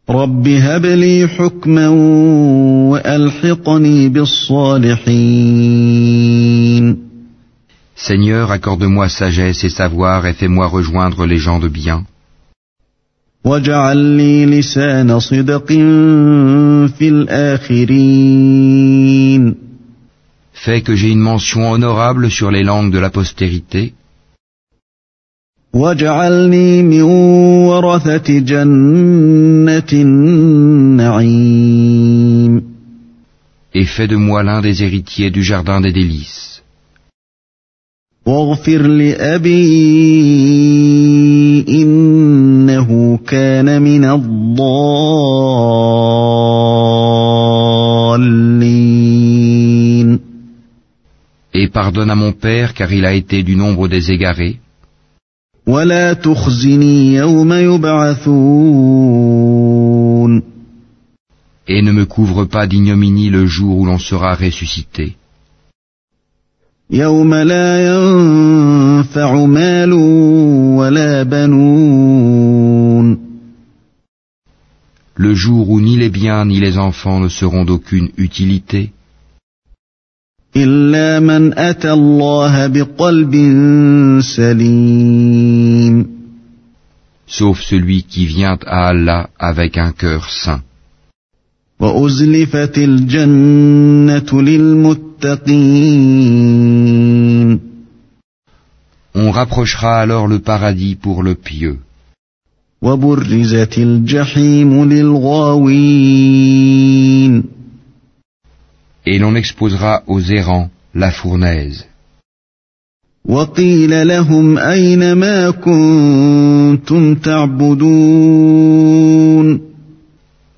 رب 0.09 0.47
هب 0.47 0.85
لي 0.85 1.27
حكما 1.27 1.87
وألحقني 2.89 4.09
بالصالحين 4.09 5.76
Seigneur, 8.06 8.52
accorde-moi 8.52 9.08
sagesse 9.08 9.64
et 9.64 9.70
savoir 9.70 10.24
et 10.26 10.32
fais-moi 10.32 10.66
rejoindre 10.68 11.26
les 11.26 11.38
gens 11.38 11.58
de 11.58 11.68
bien. 11.68 12.04
Fais 20.64 20.80
que 20.86 20.94
j'ai 20.94 21.10
une 21.10 21.26
mention 21.32 21.72
honorable 21.72 22.30
sur 22.30 22.50
les 22.52 22.62
langues 22.62 22.92
de 22.92 23.00
la 23.00 23.10
postérité. 23.10 23.94
Et 33.74 33.84
fais 33.84 34.08
de 34.08 34.16
moi 34.16 34.42
l'un 34.44 34.60
des 34.60 34.82
héritiers 34.84 35.30
du 35.30 35.42
jardin 35.42 35.80
des 35.80 35.92
délices. 35.92 36.57
واغفر 38.27 38.81
لأبي 38.81 39.65
إنه 41.69 43.19
كان 43.27 43.81
من 43.81 44.05
الضالين 44.05 45.03
Et 51.55 51.67
pardonne 51.67 52.09
à 52.09 52.15
mon 52.15 52.31
père 52.31 52.73
car 52.73 52.91
il 52.91 53.05
a 53.05 53.13
été 53.13 53.43
du 53.43 53.55
nombre 53.55 53.87
des 53.87 54.11
égarés. 54.11 54.59
ولا 55.67 56.13
تخزني 56.13 57.13
يوم 57.13 57.53
يبعثون 57.53 58.33
Et 61.67 61.81
ne 61.81 61.91
me 61.91 62.05
couvre 62.05 62.45
pas 62.45 62.67
d'ignominie 62.67 63.29
le 63.29 63.45
jour 63.45 63.77
où 63.77 63.85
l'on 63.85 63.99
sera 63.99 64.35
ressuscité. 64.35 65.15
يوم 66.91 67.33
لا 67.33 67.85
ينفع 67.85 69.45
مال 69.45 69.93
ولا 70.77 71.23
بنون 71.23 73.23
Le 75.15 75.35
jour 75.35 75.69
où 75.69 75.79
ni 75.79 75.95
les 75.95 76.09
biens 76.09 76.43
ni 76.45 76.59
les 76.59 76.79
enfants 76.79 77.19
ne 77.19 77.29
seront 77.29 77.65
d'aucune 77.65 78.09
utilité, 78.17 78.89
إلا 80.55 81.19
من 81.19 81.59
أتى 81.59 81.93
الله 81.93 82.67
بقلب 82.67 83.33
سليم 84.21 86.13
sauf 87.27 87.61
celui 87.61 88.03
qui 88.03 88.25
vient 88.25 88.57
à 88.65 88.89
Allah 88.89 89.29
avec 89.39 89.77
un 89.77 89.91
cœur 89.91 90.29
saint. 90.29 90.61
وأزلفت 91.79 92.77
الجنة 92.77 94.41
للمتقين 94.41 95.83
On 99.15 99.29
rapprochera 99.31 99.99
alors 99.99 100.27
le 100.27 100.39
paradis 100.39 100.95
pour 100.95 101.21
le 101.23 101.35
pieux, 101.35 101.77
وبرزت 102.81 103.77
الجحيم 103.77 104.85
للغاوين 104.89 106.23
et 109.05 109.19
l'on 109.19 109.35
exposera 109.35 110.03
aux 110.07 110.21
errants 110.21 110.69
la 110.95 111.11
fournaise. 111.11 111.85
وقيل 113.25 114.07
لهم 114.07 114.57
أين 114.57 115.13
ما 115.13 115.49
كنتم 115.49 117.15
تعبدون 117.15 118.53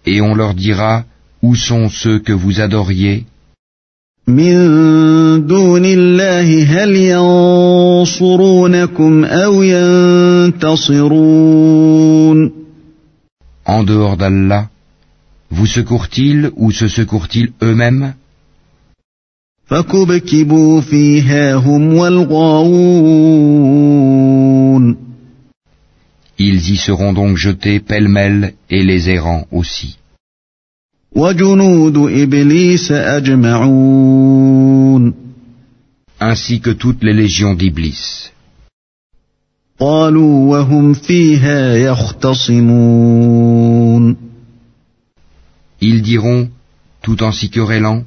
Et 0.08 0.21
on 0.21 0.36
leur 0.36 0.53
dira, 0.53 1.05
où 1.42 1.55
sont 1.55 1.88
ceux 1.88 2.18
que 2.18 2.33
vous 2.33 2.61
adoriez? 2.61 3.24
En 13.74 13.83
dehors 13.85 14.16
d'Allah, 14.16 14.68
vous 15.50 15.66
secourent-ils 15.66 16.50
ou 16.57 16.70
se 16.70 16.88
secourent-ils 16.88 17.53
eux-mêmes? 17.62 18.14
Ils 26.38 26.70
y 26.72 26.76
seront 26.76 27.12
donc 27.12 27.37
jetés 27.37 27.81
pêle-mêle 27.81 28.55
et 28.68 28.83
les 28.83 29.11
errants 29.11 29.46
aussi. 29.50 29.96
Ainsi 36.20 36.61
que 36.61 36.70
toutes 36.70 37.03
les 37.03 37.14
légions 37.14 37.55
d'Iblis. 37.55 38.31
Ils 45.81 46.03
diront, 46.03 46.49
tout 47.03 47.23
en 47.23 47.33
s'y 47.33 47.49
querellant, 47.51 48.05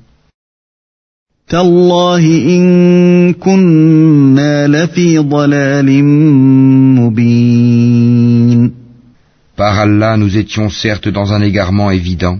Par 9.56 9.80
Allah, 9.80 10.18
nous 10.18 10.38
étions 10.38 10.70
certes 10.70 11.10
dans 11.10 11.34
un 11.34 11.42
égarement 11.42 11.92
évident. 11.92 12.40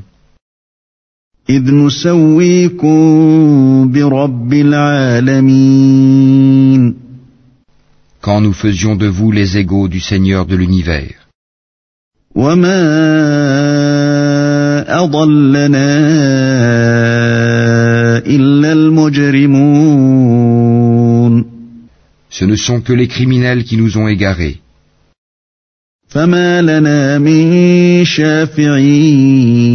quand 8.21 8.41
nous 8.43 8.53
faisions 8.53 8.97
de 8.97 9.07
vous 9.07 9.33
les 9.33 9.57
égaux 9.57 9.89
du 9.89 10.01
Seigneur 10.01 10.45
de 10.47 10.57
l'univers. 10.57 11.15
وما 12.35 12.85
أضلنا 15.05 15.89
إلا 18.27 18.73
المجرمون 18.73 20.19
Ce 22.31 22.45
ne 22.45 22.57
sont 22.57 22.81
que 22.83 22.93
les 22.93 23.09
criminels 23.09 23.65
qui 23.65 23.77
nous 23.79 23.97
ont 23.97 24.09
égarés. 24.09 24.57
فما 26.09 26.63
لنا 26.63 27.19
من 27.19 28.05
شافعين 28.05 29.69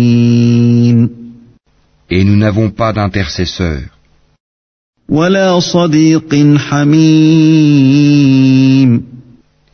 et 2.11 2.25
nous 2.25 2.37
n'avons 2.37 2.71
pas 2.71 2.93
d'intercesseur. 2.93 3.81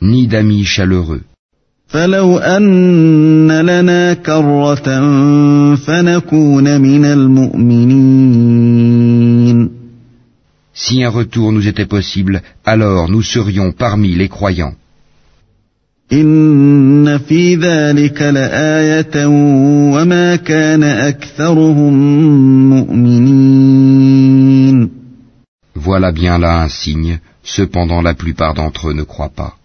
Ni 0.02 0.26
d'amis 0.26 0.64
chaleureux. 0.64 1.22
Si 10.76 11.04
un 11.04 11.10
retour 11.10 11.52
nous 11.52 11.68
était 11.68 11.86
possible, 11.86 12.42
alors 12.64 13.08
nous 13.08 13.22
serions 13.22 13.70
parmi 13.72 14.14
les 14.16 14.28
croyants. 14.28 14.74
إن 16.11 17.17
في 17.17 17.55
ذلك 17.55 18.21
لآية 18.21 19.25
وما 19.93 20.35
كان 20.35 20.83
أكثرهم 20.83 21.93
مؤمنين 22.69 24.19
Voilà 25.75 26.11
bien 26.11 26.37
là 26.39 26.61
un 26.63 26.67
signe, 26.67 27.19
cependant 27.43 28.01
la 28.01 28.13
plupart 28.13 28.53
d'entre 28.53 28.89
eux 28.89 28.93
ne 28.93 29.03
croient 29.03 29.35
pas. 29.35 29.55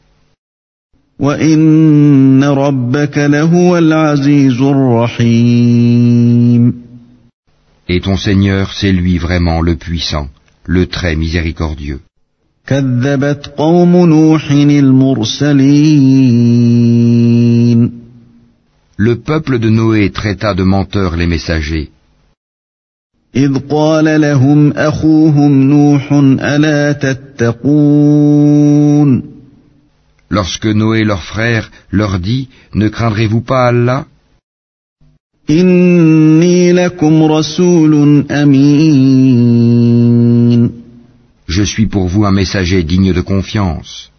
وإن 1.18 2.44
ربك 2.44 3.18
لهو 3.18 3.78
العزيز 3.78 4.60
الرحيم 4.60 6.04
Et 7.88 8.00
ton 8.00 8.16
Seigneur, 8.16 8.72
c'est 8.72 8.92
lui 8.92 9.18
vraiment 9.18 9.60
le 9.60 9.76
puissant, 9.76 10.28
le 10.64 10.86
très 10.86 11.16
miséricordieux. 11.16 12.00
كذبت 12.67 13.53
قوم 13.57 14.05
نوح 14.05 14.51
المرسلين 14.51 15.99
Le 18.99 19.15
peuple 19.15 19.59
de 19.59 19.69
Noé 19.69 20.09
traita 20.11 20.53
de 20.53 20.63
menteurs 20.63 21.15
les 21.15 21.27
messagers. 21.27 21.89
إذ 23.35 23.59
قال 23.69 24.21
لهم 24.21 24.71
أخوهم 24.71 25.63
نوح 25.63 26.13
ألا 26.41 26.91
تتقون 26.91 28.19
Lorsque 30.31 30.67
Noé 30.67 31.03
leur 31.03 31.23
frère 31.23 31.71
leur 31.91 32.19
dit, 32.19 32.49
Ne 32.75 32.87
craindrez-vous 32.89 33.41
pas 33.41 33.67
Allah 33.67 34.05
إني 35.49 36.73
لكم 36.73 37.23
رسول 37.23 38.25
أمين 38.31 39.49
Je 41.55 41.63
suis 41.63 41.87
pour 41.87 42.05
vous 42.07 42.25
un 42.25 42.31
messager 42.41 42.83
digne 42.83 43.11
de 43.11 43.21
confiance. 43.21 44.11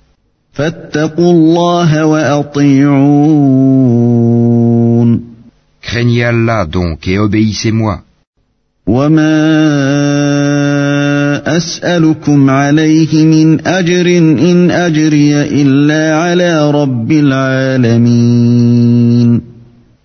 Craignez 5.89 6.25
Allah 6.25 6.67
donc 6.67 7.07
et 7.07 7.19
obéissez-moi. 7.19 7.95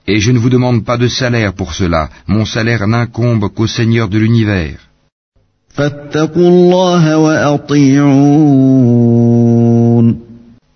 Et 0.08 0.20
je 0.20 0.32
ne 0.32 0.38
vous 0.38 0.52
demande 0.52 0.86
pas 0.86 0.98
de 0.98 1.08
salaire 1.08 1.54
pour 1.54 1.74
cela, 1.74 2.10
mon 2.28 2.46
salaire 2.46 2.86
n'incombe 2.88 3.50
qu'au 3.50 3.66
Seigneur 3.66 4.08
de 4.10 4.20
l'univers. 4.20 4.78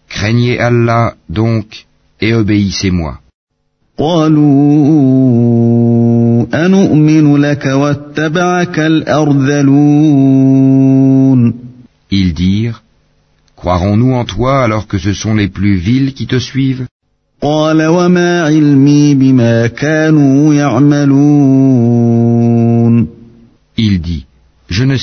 Craignez 0.09 0.59
Allah 0.59 1.13
donc 1.29 1.65
et 2.19 2.33
obéissez-moi. 2.33 3.13
Ils 12.11 12.33
dirent, 12.33 12.81
croirons-nous 13.55 14.13
en 14.13 14.25
toi 14.25 14.63
alors 14.63 14.87
que 14.87 14.97
ce 14.97 15.13
sont 15.13 15.35
les 15.35 15.47
plus 15.47 15.75
vils 15.75 16.13
qui 16.13 16.25
te 16.27 16.39
suivent? 16.39 16.85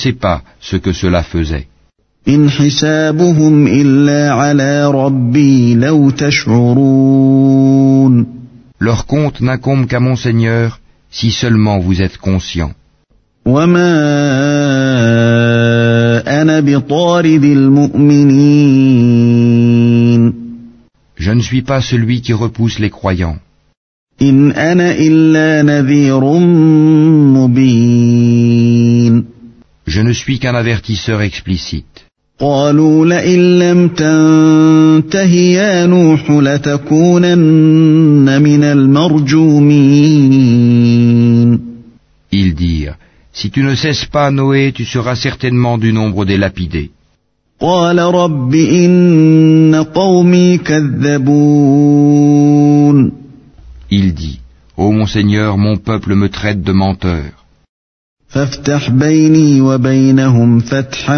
sais 0.03 0.13
pas 0.13 0.41
ce 0.59 0.75
que 0.77 0.93
cela 0.93 1.23
faisait. 1.23 1.67
إن 2.27 2.49
حسابهم 2.49 3.67
إلا 3.67 4.31
على 4.33 4.91
ربي 4.91 5.75
لو 5.75 6.09
تشعرون 6.09 7.61
Leur 8.79 9.05
compte 9.05 9.41
n'incombe 9.41 9.85
qu'à 9.87 9.99
mon 9.99 10.15
Seigneur, 10.15 10.79
si 11.11 11.31
seulement 11.31 11.79
vous 11.79 12.01
êtes 12.01 12.17
conscient. 12.17 12.71
وما 13.45 13.91
أنا 16.41 16.59
بطارد 16.59 17.43
المؤمنين 17.43 18.71
Je 21.19 21.31
ne 21.31 21.41
suis 21.41 21.61
pas 21.61 21.81
celui 21.81 22.21
qui 22.21 22.33
repousse 22.33 22.79
les 22.79 22.89
croyants. 22.89 23.37
إن 24.21 24.51
أنا 24.51 24.91
إلا 24.91 25.61
نذير 25.63 26.23
مبين 27.37 28.54
Je 29.95 30.01
ne 30.01 30.13
suis 30.13 30.39
qu'un 30.39 30.55
avertisseur 30.55 31.21
explicite. 31.21 32.05
قالوا 32.39 33.05
لئن 33.05 33.59
لم 33.59 33.87
تنته 33.87 35.31
يا 35.33 35.85
نوح 35.85 36.31
لتكونن 36.31 37.61
من 38.41 38.63
المرجومين 38.63 40.11
Ils 42.33 42.53
dirent, 42.55 42.95
Si 43.33 43.49
tu 43.51 43.61
ne 43.63 43.75
cesses 43.75 44.05
pas, 44.05 44.31
Noé, 44.31 44.71
tu 44.73 44.85
seras 44.85 45.15
certainement 45.15 45.77
du 45.77 45.93
nombre 45.93 46.25
des 46.25 46.37
lapidés. 46.37 46.89
قال 47.59 47.99
رب 47.99 48.55
إن 48.55 49.85
قومي 49.93 50.57
كذبون 50.57 52.01
Il 53.91 54.13
dit, 54.13 54.39
Ô 54.77 54.91
mon 54.91 55.05
Seigneur, 55.05 55.57
mon 55.57 55.77
peuple 55.77 56.15
me 56.15 56.29
traite 56.29 56.63
de 56.63 56.71
menteur. 56.71 57.31
فافتح 58.31 58.89
بيني 58.89 59.61
وبينهم 59.61 60.59
فتحا 60.59 61.17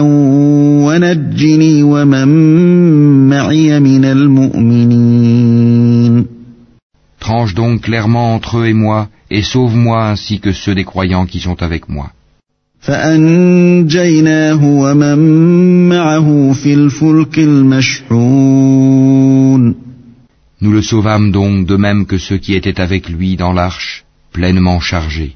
ونجني 0.86 1.84
ومن 1.84 2.28
معي 3.30 3.80
من 3.80 4.06
المؤمنين 4.06 5.54
Tranche 7.19 7.54
donc 7.56 7.82
clairement 7.82 8.34
entre 8.36 8.58
eux 8.58 8.67
et 8.67 8.73
moi, 8.73 9.08
et 9.32 9.43
sauve-moi 9.43 9.99
ainsi 10.12 10.39
que 10.39 10.52
ceux 10.52 10.76
des 10.76 10.84
croyants 10.84 11.28
qui 11.28 11.39
sont 11.39 11.63
avec 11.63 11.88
moi. 11.88 12.12
فأنجيناه 12.80 14.65
ومن 14.65 15.19
معه 15.89 16.54
في 16.54 16.73
الفلك 16.73 17.39
المشحون 17.39 18.84
Nous 20.62 20.71
le 20.71 20.82
sauvâmes 20.82 21.32
donc 21.32 21.65
de 21.67 21.76
même 21.76 22.06
que 22.06 22.17
ceux 22.17 22.38
qui 22.38 22.56
étaient 22.56 22.82
avec 22.82 23.10
lui 23.10 23.36
dans 23.36 23.54
l'arche, 23.54 24.06
pleinement 24.32 24.80
chargés. 24.80 25.36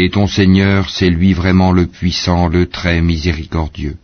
Et 0.00 0.10
ton 0.10 0.28
Seigneur, 0.28 0.80
c'est 0.96 1.10
lui 1.10 1.32
vraiment 1.32 1.72
le 1.72 1.86
puissant, 1.86 2.46
le 2.46 2.66
très 2.66 3.00
miséricordieux. 3.00 3.96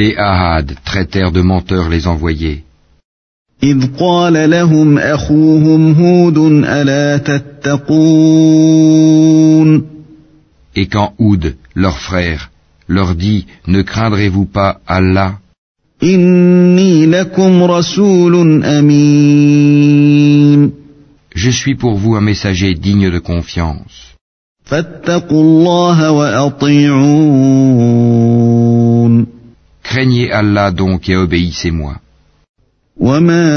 Les 0.00 0.12
Ahad 0.16 0.68
traitèrent 0.84 1.30
de 1.30 1.42
menteurs 1.52 1.88
les 1.88 2.08
envoyés. 2.08 2.64
Et 10.80 10.86
quand 10.94 11.14
Oud, 11.26 11.44
leur 11.76 11.98
frère, 12.08 12.50
leur 12.88 13.14
dit 13.14 13.46
Ne 13.68 13.82
craindrez-vous 13.82 14.46
pas 14.46 14.80
Allah? 14.88 15.38
إني 16.02 17.06
لكم 17.06 17.62
رسول 17.62 18.64
أمين. 18.64 20.08
Je 21.34 21.50
suis 21.50 21.74
pour 21.74 21.94
vous 21.96 22.14
un 22.14 22.20
messager 22.20 22.74
digne 22.74 23.10
de 23.10 23.18
confiance. 23.18 24.14
فاتقوا 24.64 25.42
الله 25.42 26.10
وأطيعون. 26.10 27.38
Craignez 29.82 30.30
Allah 30.32 30.70
donc 30.70 31.08
et 31.08 31.16
obéissez-moi. 31.16 31.96
وما 33.00 33.48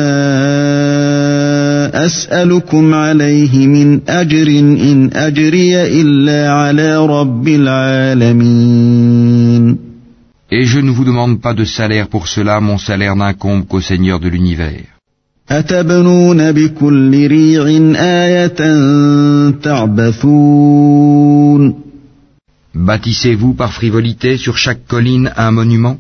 أسألكم 2.06 2.94
عليه 2.94 3.68
من 3.68 4.10
أجر 4.10 4.48
إن 4.48 5.10
أجري 5.14 6.02
إلا 6.02 6.52
على 6.52 7.06
رب 7.06 7.48
العالمين. 7.48 9.11
Et 10.54 10.66
je 10.66 10.80
ne 10.80 10.92
vous 10.92 11.06
demande 11.06 11.40
pas 11.40 11.54
de 11.54 11.64
salaire 11.64 12.10
pour 12.10 12.28
cela, 12.28 12.60
mon 12.60 12.78
salaire 12.78 13.16
n'incombe 13.16 13.66
qu'au 13.66 13.80
Seigneur 13.80 14.20
de 14.20 14.28
l'univers. 14.28 14.84
Bâtissez-vous 22.74 23.54
par 23.54 23.72
frivolité 23.74 24.36
sur 24.38 24.58
chaque 24.58 24.86
colline 24.88 25.32
un 25.38 25.52
monument? 25.52 25.98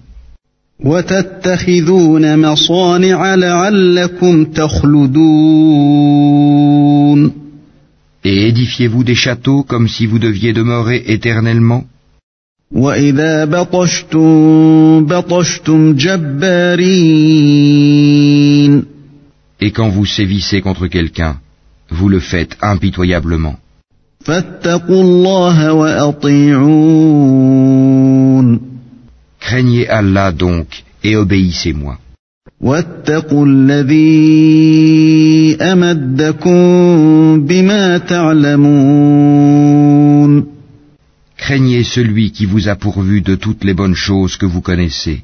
Et 8.23 8.47
édifiez-vous 8.47 9.03
des 9.03 9.15
châteaux 9.15 9.63
comme 9.63 9.87
si 9.87 10.05
vous 10.05 10.19
deviez 10.19 10.51
demeurer 10.53 11.03
éternellement? 11.07 11.83
وإذا 12.72 13.44
بطشتم 13.44 15.06
بطشتم 15.06 15.94
جبارين 15.94 17.46
Et 19.60 19.70
quand 19.70 19.88
vous 19.88 20.04
sévissez 20.04 20.60
contre 20.60 20.86
quelqu'un, 20.86 21.36
vous 21.90 22.08
le 22.08 22.20
faites 22.20 22.56
impitoyablement. 22.62 23.56
فاتقوا 24.20 25.02
الله 25.02 25.72
وأطيعون 25.72 26.86
Craignez 29.40 29.88
Allah 29.88 30.32
donc 30.32 30.66
et 31.04 31.16
obéissez-moi. 31.16 31.98
واتقوا 32.60 33.46
الذي 33.46 35.56
أمدكم 35.62 36.56
بما 37.46 37.98
تعلمون 37.98 39.99
Craignez 41.40 41.84
celui 41.84 42.32
qui 42.32 42.46
vous 42.46 42.68
a 42.68 42.76
pourvu 42.76 43.20
de 43.20 43.34
toutes 43.34 43.64
les 43.64 43.74
bonnes 43.74 43.94
choses 43.94 44.36
que 44.36 44.46
vous 44.46 44.62
connaissez. 44.62 45.22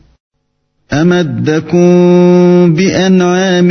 أمدكم 0.92 2.74
بأنعام 2.74 3.68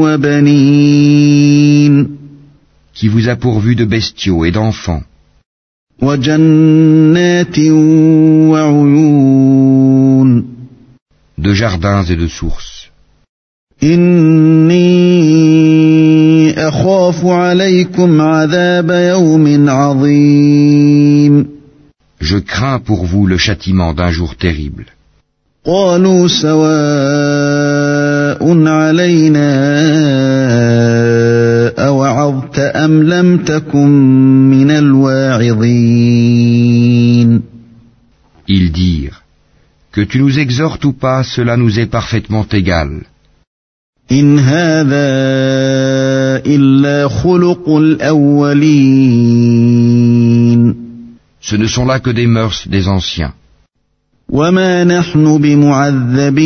وبنين 0.00 1.46
qui 2.94 3.08
vous 3.08 3.28
a 3.28 3.36
pourvu 3.36 3.74
de 3.74 3.84
bestiaux 3.84 4.44
et 4.44 4.50
d'enfants, 4.50 5.02
وجنات 6.02 7.58
وعيون 8.50 10.44
de 11.38 11.52
jardins 11.54 12.04
et 12.04 12.16
de 12.16 12.28
sources. 12.28 12.90
إني 13.82 14.86
أخاف 16.68 17.26
عليكم 17.26 18.20
عذاب 18.20 18.90
يوم 18.90 19.70
عظيم 19.70 21.09
Je 22.30 22.38
crains 22.38 22.78
pour 22.78 23.04
vous 23.04 23.26
le 23.26 23.36
châtiment 23.36 23.94
d'un 23.94 24.10
jour 24.10 24.36
terrible. 24.36 24.86
قالوا 25.66 26.28
سواء 26.28 26.66
علينا 28.66 29.50
أوعظت 31.86 32.58
أم 32.58 33.02
لم 33.02 33.38
تكن 33.38 33.88
من 34.50 34.70
الواعظين 34.70 35.96
Ils 38.48 38.70
dirent, 38.70 39.22
Que 39.92 40.02
tu 40.02 40.20
nous 40.20 40.38
exhortes 40.38 40.84
ou 40.84 40.92
pas, 40.92 41.24
cela 41.24 41.56
nous 41.56 41.80
est 41.80 41.86
parfaitement 41.86 42.46
égal. 42.52 43.02
إن 44.12 44.38
هذا 44.38 45.08
إلا 46.46 47.08
خلق 47.08 47.68
الأولين 47.68 49.46
Ce 51.40 51.56
ne 51.56 51.66
sont 51.66 51.84
là 51.86 52.00
que 52.00 52.10
des 52.10 52.26
mœurs 52.26 52.66
des 52.68 52.88
anciens. 52.88 53.32
وما 54.28 54.84
نحن 54.84 55.38
بمعذبين 55.38 56.36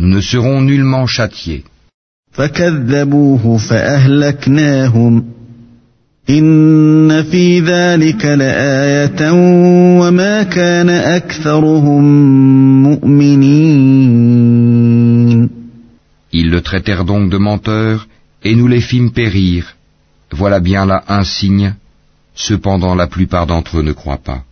Nous 0.00 0.08
ne 0.08 0.20
serons 0.20 0.60
nullement 0.60 1.06
châtiés. 1.06 1.64
فكذبوه 2.32 3.56
فأهلكناهم 3.56 5.24
إن 6.30 7.22
في 7.22 7.60
ذلك 7.60 8.24
لآية 8.24 9.30
وما 10.00 10.42
كان 10.42 10.90
أكثرهم 10.90 12.02
مؤمنين 12.82 14.28
Ils 16.32 16.50
le 16.50 16.60
traitèrent 16.60 17.04
donc 17.04 17.30
de 17.30 17.38
menteur, 17.38 18.06
et 18.44 18.54
nous 18.54 18.68
les 18.68 18.82
fîmes 18.82 19.12
périr. 19.12 19.74
Voilà 20.30 20.60
bien 20.60 20.84
là 20.86 21.02
un 21.08 21.24
signe. 21.24 21.74
Cependant 22.35 22.95
la 22.95 23.07
plupart 23.07 23.45
d'entre 23.47 23.77
eux 23.77 23.83
ne 23.83 23.93
croient 23.93 24.17
pas. 24.17 24.43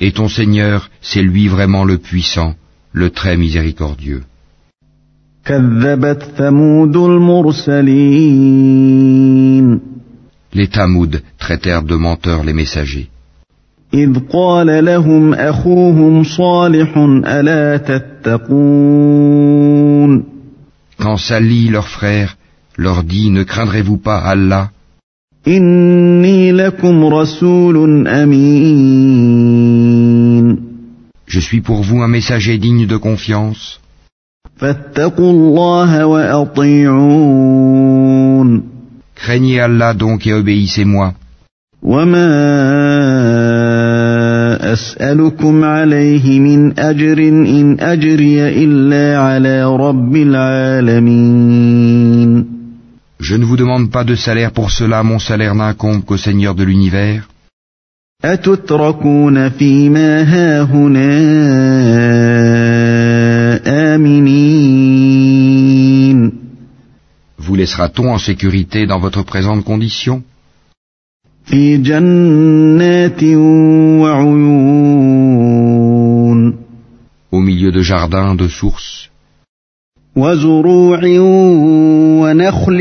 Et 0.00 0.12
ton 0.12 0.28
Seigneur, 0.28 0.90
c'est 1.00 1.22
lui 1.22 1.48
vraiment 1.48 1.84
le 1.84 1.98
puissant, 1.98 2.54
le 2.92 3.10
très 3.10 3.36
miséricordieux. 3.36 4.24
Les 10.52 10.68
Tamoud 10.68 11.22
traitèrent 11.38 11.82
de 11.82 11.96
menteurs 11.96 12.44
les 12.44 12.52
messagers. 12.52 13.08
إذ 13.93 14.19
قال 14.33 14.85
لهم 14.85 15.33
أخوهم 15.33 16.23
صالح 16.23 16.97
ألا 17.27 17.77
تتقون 17.77 19.19
Quand 20.99 21.17
Sali, 21.17 21.69
leur 21.69 21.87
frère, 21.87 22.35
leur 22.77 23.03
dit 23.03 23.29
Ne 23.31 23.43
craindrez-vous 23.43 23.97
pas 23.97 24.19
Allah 24.19 24.69
إني 25.47 26.51
لكم 26.51 27.05
رسول 27.05 28.07
أمين 28.07 29.49
Je 31.27 31.39
suis 31.39 31.61
pour 31.61 31.83
vous 31.83 32.01
un 32.01 32.07
messager 32.07 32.57
digne 32.57 32.85
de 32.87 32.97
confiance. 32.97 33.79
فاتقوا 34.57 35.31
الله 35.31 36.05
وأطيعون 36.05 37.19
Craignez 39.15 39.59
Allah 39.59 39.93
donc 39.93 40.27
et 40.27 40.33
obéissez-moi. 40.33 41.13
وما 41.83 42.72
أسألكم 44.73 45.63
عليه 45.63 46.39
من 46.39 46.79
أجر 46.79 47.17
إن 47.27 47.79
أجري 47.79 48.63
إلا 48.63 49.19
على 49.19 49.63
رب 49.75 50.15
العالمين 50.15 51.79
Je 53.21 53.35
ne 53.35 53.43
vous 53.43 53.57
demande 53.57 53.91
pas 53.91 54.05
de 54.05 54.15
salaire 54.15 54.51
pour 54.51 54.71
cela, 54.71 55.03
mon 55.03 55.19
salaire 55.19 55.53
n'incombe 55.55 56.05
qu'au 56.05 56.17
Seigneur 56.17 56.55
de 56.55 56.63
l'univers. 56.63 57.27
أتتركون 58.25 59.49
فيما 59.49 60.21
هاهنا 60.23 61.09
آمنين 65.15 65.49
Vous 67.39 67.55
laissera-t-on 67.55 68.09
en 68.13 68.17
sécurité 68.17 68.85
dans 68.85 68.99
votre 68.99 69.23
présente 69.23 69.63
condition 69.63 70.21
في 71.49 71.77
جنات 71.77 73.23
وعيون 74.03 75.39
Au 77.31 77.39
milieu 77.39 77.71
de 77.71 77.81
jardins, 77.81 78.35
de 78.35 78.47
sources, 78.47 79.09
وزروع 80.15 80.99
ونخل 82.21 82.79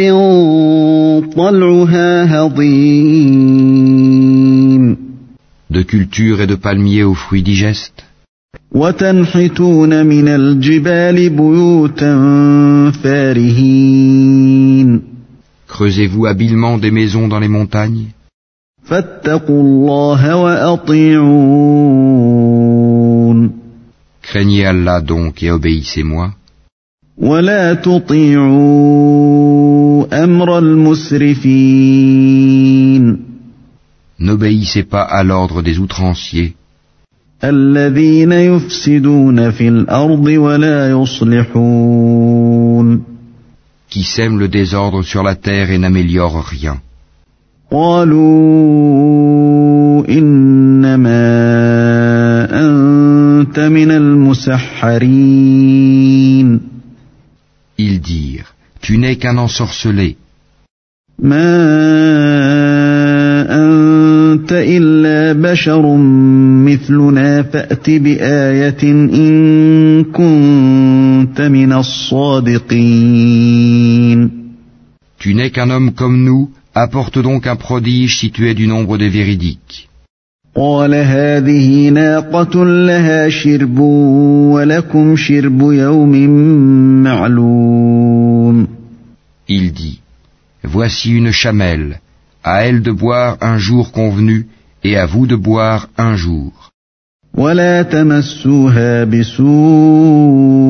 طلعها 1.37 2.41
هضيم 2.41 3.49
de 5.71 5.83
cultures 5.83 6.41
et 6.41 6.47
de 6.47 6.55
palmiers 6.55 7.05
aux 7.05 7.15
fruits 7.15 7.43
digestes 7.43 8.05
وتنحتون 8.73 10.07
من 10.07 10.29
الجبال 10.29 11.31
بيوتا 11.31 12.15
فارهين 13.03 15.01
Creusez-vous 15.69 16.27
habilement 16.27 16.77
des 16.79 16.91
maisons 16.91 17.29
dans 17.29 17.41
les 17.41 17.49
montagnes 17.49 17.49
فاتقوا 17.49 17.69
الله 17.69 17.69
وأطيعون 17.69 18.22
Craignez 24.22 24.66
Allah 24.66 25.02
donc 25.02 25.44
et 25.44 25.52
obéissez-moi. 25.52 26.34
N'obéissez 34.20 34.84
pas 34.84 35.04
à 35.04 35.24
l'ordre 35.24 35.62
des 35.62 35.80
outranciers. 35.80 36.56
Qui 43.90 44.04
sèment 44.04 44.40
le 44.40 44.48
désordre 44.48 45.02
sur 45.04 45.24
la 45.24 45.36
terre 45.36 45.72
et 45.72 45.78
n'améliore 45.78 46.44
rien. 46.44 46.78
قالوا 47.74 48.30
إنما 50.10 51.26
أنت 52.54 53.60
من 53.60 53.92
المسحرين. 53.92 55.34
Ils 57.80 58.00
dirent, 58.00 58.54
Tu 58.82 58.98
n'es 59.00 59.16
qu'un 59.16 59.38
ensorcelé, 59.38 60.16
ما 61.20 61.54
أنت 63.50 64.52
إلا 64.52 65.34
بشر 65.34 65.98
مثلنا 66.66 67.42
فأت 67.42 67.90
بآية 67.90 68.84
إن 68.84 70.04
كنت 70.04 71.42
من 71.42 71.74
الصادقين. 71.74 73.10
Tu 75.20 75.34
n'es 75.34 75.50
qu'un 75.50 75.70
homme 75.72 75.94
comme 75.94 76.24
nous, 76.24 76.50
apporte 76.75 77.19
donc 77.19 77.47
un 77.47 77.57
prodige 77.57 78.19
si 78.19 78.31
tu 78.31 78.49
es 78.49 78.55
du 78.55 78.67
nombre 78.67 78.99
des 78.99 79.09
véridiques. 79.09 79.89
قال 80.57 80.95
هذه 80.95 81.89
ناقة 81.89 82.65
لها 82.65 83.29
شرب 83.29 83.79
ولكم 83.79 85.17
شرب 85.17 85.61
يوم 85.73 86.13
معلوم 87.03 88.69
Il 89.49 89.73
dit, 89.73 90.01
Voici 90.65 91.11
une 91.11 91.31
chamelle, 91.31 92.01
à 92.45 92.65
elle 92.65 92.83
de 92.83 92.93
boire 92.93 93.39
un 93.41 93.59
jour 93.59 93.93
convenu, 93.93 94.47
et 94.85 94.97
à 94.97 95.07
vous 95.07 95.27
de 95.27 95.37
boire 95.37 95.89
un 95.97 96.17
jour. 96.17 96.53
ولا 97.35 97.83
تمسوها 97.83 99.05
بسوء 99.05 100.69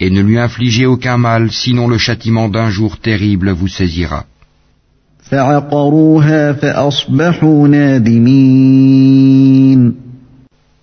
Et 0.00 0.10
ne 0.10 0.20
lui 0.20 0.38
infligez 0.38 0.86
aucun 0.86 1.16
mal, 1.16 1.50
sinon 1.50 1.88
le 1.88 1.98
châtiment 1.98 2.48
d'un 2.48 2.70
jour 2.70 2.98
terrible 2.98 3.50
vous 3.50 3.68
saisira. 3.68 4.24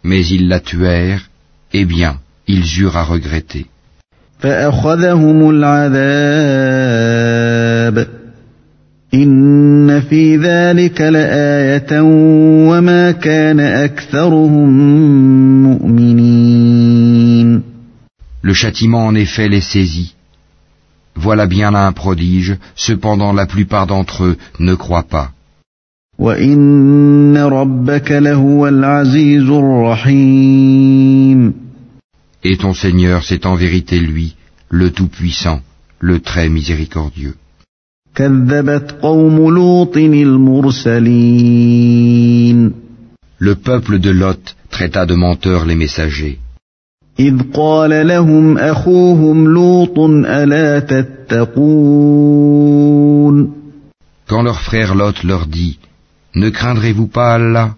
Mais 0.03 0.26
ils 0.26 0.47
la 0.47 0.59
tuèrent, 0.59 1.30
eh 1.74 1.86
bien, 1.86 2.14
ils 2.47 2.82
eurent 2.82 2.97
à 2.97 3.03
regretter. 3.03 3.68
إن 9.91 10.01
في 10.01 10.37
ذلك 10.37 11.01
لآية 11.01 12.01
وما 12.71 13.11
كان 13.11 13.61
أكثرهم 13.61 14.69
مؤمنين 15.62 17.62
Le 18.43 18.55
châtiment 18.55 19.07
en 19.07 19.14
effet 19.17 19.49
les 19.49 19.61
saisit. 19.61 20.14
Voilà 21.17 21.47
bien 21.49 21.73
là 21.73 21.85
un 21.87 21.93
prodige, 21.93 22.57
cependant 22.77 23.33
la 23.33 23.47
plupart 23.47 23.89
d'entre 23.89 24.25
eux 24.25 24.37
ne 24.61 24.75
croient 24.75 25.09
pas. 25.17 25.33
وإن 26.19 27.37
ربك 27.37 28.12
لهو 28.12 28.69
العزيز 28.69 29.51
الرحيم 29.51 31.55
Et 32.45 32.57
ton 32.57 32.75
Seigneur, 32.75 33.25
c'est 33.25 33.47
en 33.47 33.57
vérité 33.57 33.99
lui, 33.99 34.37
le 34.71 34.91
Tout-Puissant, 34.91 35.61
le 35.99 36.21
Très 36.21 36.49
Miséricordieux. 36.49 37.35
Le 43.39 43.53
peuple 43.55 43.99
de 43.99 44.12
Lot 44.12 44.55
traita 44.70 45.05
de 45.05 45.16
menteurs 45.16 45.66
les 45.66 45.76
messagers. 45.76 46.39
Quand 54.28 54.43
leur 54.43 54.59
frère 54.62 54.95
Lot 54.95 55.24
leur 55.24 55.45
dit, 55.47 55.80
Ne 56.36 56.49
craindrez-vous 56.49 57.07
pas 57.07 57.34
Allah? 57.34 57.76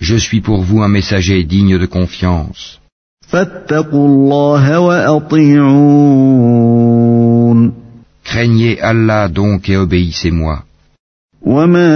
Je 0.00 0.16
suis 0.16 0.40
pour 0.40 0.62
vous 0.62 0.82
un 0.82 0.88
messager 0.88 1.44
digne 1.44 1.78
de 1.78 1.86
confiance. 1.86 2.80
فاتقوا 3.34 4.06
الله 4.08 4.78
وأطيعون 4.80 6.24
Craignez 8.24 8.80
Allah 8.80 9.28
donc 9.28 9.68
et 9.68 9.76
obéissez-moi. 9.76 10.62
وما 11.42 11.94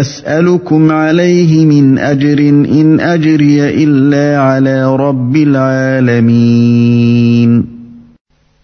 أسألكم 0.00 0.92
عليه 0.92 1.66
من 1.66 1.98
أجر 1.98 2.38
إن 2.48 3.00
أجري 3.00 3.84
إلا 3.84 4.40
على 4.40 4.96
رب 4.96 5.36
العالمين 5.36 6.96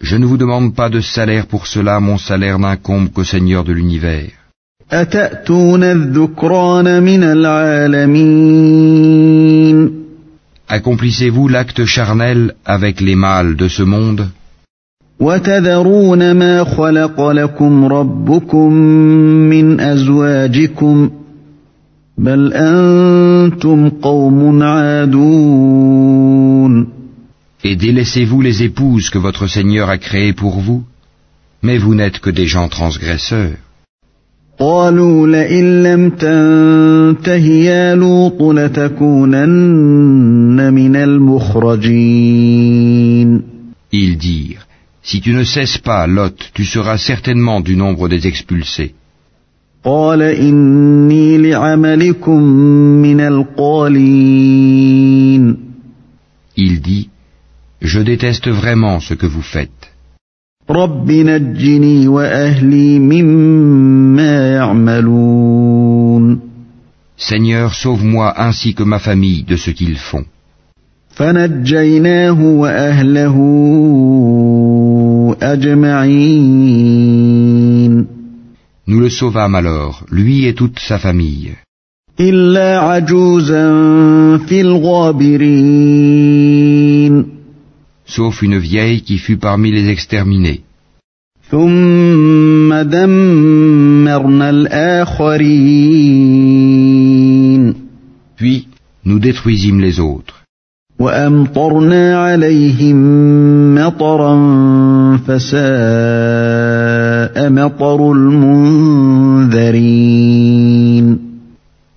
Je 0.00 0.16
ne 0.16 0.24
vous 0.26 0.36
demande 0.38 0.74
pas 0.74 0.88
de 0.88 1.00
salaire 1.00 1.46
pour 1.46 1.66
cela, 1.66 2.00
mon 2.00 2.18
salaire 2.18 2.58
n'incombe 2.58 3.08
qu'au 3.12 3.24
Seigneur 3.24 3.62
de 3.64 3.72
l'univers. 3.72 4.30
أتأتون 4.92 5.82
الذكران 5.84 7.02
من 7.02 7.22
العالمين 7.22 8.82
Accomplissez-vous 10.71 11.47
l'acte 11.47 11.85
charnel 11.85 12.53
avec 12.65 13.01
les 13.01 13.15
mâles 13.15 13.55
de 13.55 13.67
ce 13.67 13.83
monde 13.83 14.27
وتذرون 15.19 16.31
ما 16.31 16.63
خلق 16.63 17.29
لكم 17.29 17.85
ربكم 17.85 18.73
من 19.49 19.79
أزواجكم 19.79 21.09
بل 22.17 22.53
أنتم 22.53 23.89
قوم 23.89 24.63
عادون 24.63 26.07
et 27.63 27.75
délaissez-vous 27.75 28.41
les 28.41 28.63
épouses 28.63 29.09
que 29.09 29.17
votre 29.17 29.47
Seigneur 29.47 29.89
a 29.89 29.97
créées 29.97 30.33
pour 30.33 30.59
vous 30.59 30.83
Mais 31.63 31.77
vous 31.77 31.95
n'êtes 31.95 32.19
que 32.19 32.29
des 32.29 32.47
gens 32.47 32.69
transgresseurs. 32.69 33.57
قالوا 34.59 35.27
لئن 35.27 35.83
لم 35.83 36.09
تنته 36.09 37.45
يا 37.45 37.95
لوط 37.95 38.41
لتكونن 38.41 39.93
من 40.73 40.95
المخرجين 40.95 42.37
Ils 43.93 44.17
dirent, 44.17 44.65
Si 45.03 45.21
tu 45.21 45.31
ne 45.33 45.43
cesses 45.43 45.77
pas, 45.77 46.07
Lot, 46.07 46.51
tu 46.53 46.65
seras 46.65 46.97
certainement 46.97 47.61
du 47.61 47.75
nombre 47.75 48.09
des 48.09 48.27
expulsés. 48.27 48.93
قال 49.83 50.21
إني 50.21 51.37
لعملكم 51.37 52.43
من 53.01 53.19
القالين 53.19 54.77
Il 56.57 56.81
dit, 56.81 57.09
Je 57.81 57.99
déteste 57.99 58.47
vraiment 58.49 58.99
ce 58.99 59.13
que 59.13 59.27
vous 59.27 59.43
faites. 59.43 59.80
رب 60.71 61.11
نجني 61.11 62.07
وأهلي 62.07 62.99
مما 62.99 64.51
يعملون 64.51 66.39
Seigneur, 67.19 67.73
sauve-moi 67.73 68.33
ainsi 68.37 68.75
que 68.75 68.83
ma 68.83 68.99
famille 68.99 69.43
de 69.43 69.55
ce 69.55 69.71
qu'ils 69.71 69.97
font. 69.97 70.25
فنجيناه 71.09 72.41
وأهله 72.41 73.35
أجمعين 75.41 76.87
Nous 78.87 78.99
le 79.01 79.09
sauvâmes 79.09 79.55
alors, 79.55 80.05
lui 80.11 80.45
et 80.45 80.53
toute 80.53 80.79
sa 80.79 80.99
famille, 80.99 81.55
إلا 82.19 82.79
عجوزا 82.79 83.67
في 84.37 84.61
الغابرين 84.61 86.07
sauf 88.16 88.34
une 88.42 88.58
vieille 88.58 89.02
qui 89.02 89.18
fut 89.24 89.40
parmi 89.48 89.68
les 89.76 89.86
exterminés. 89.88 90.60
Puis 98.38 98.58
nous 99.04 99.18
détruisîmes 99.18 99.80
les 99.80 100.00
autres. 100.00 100.36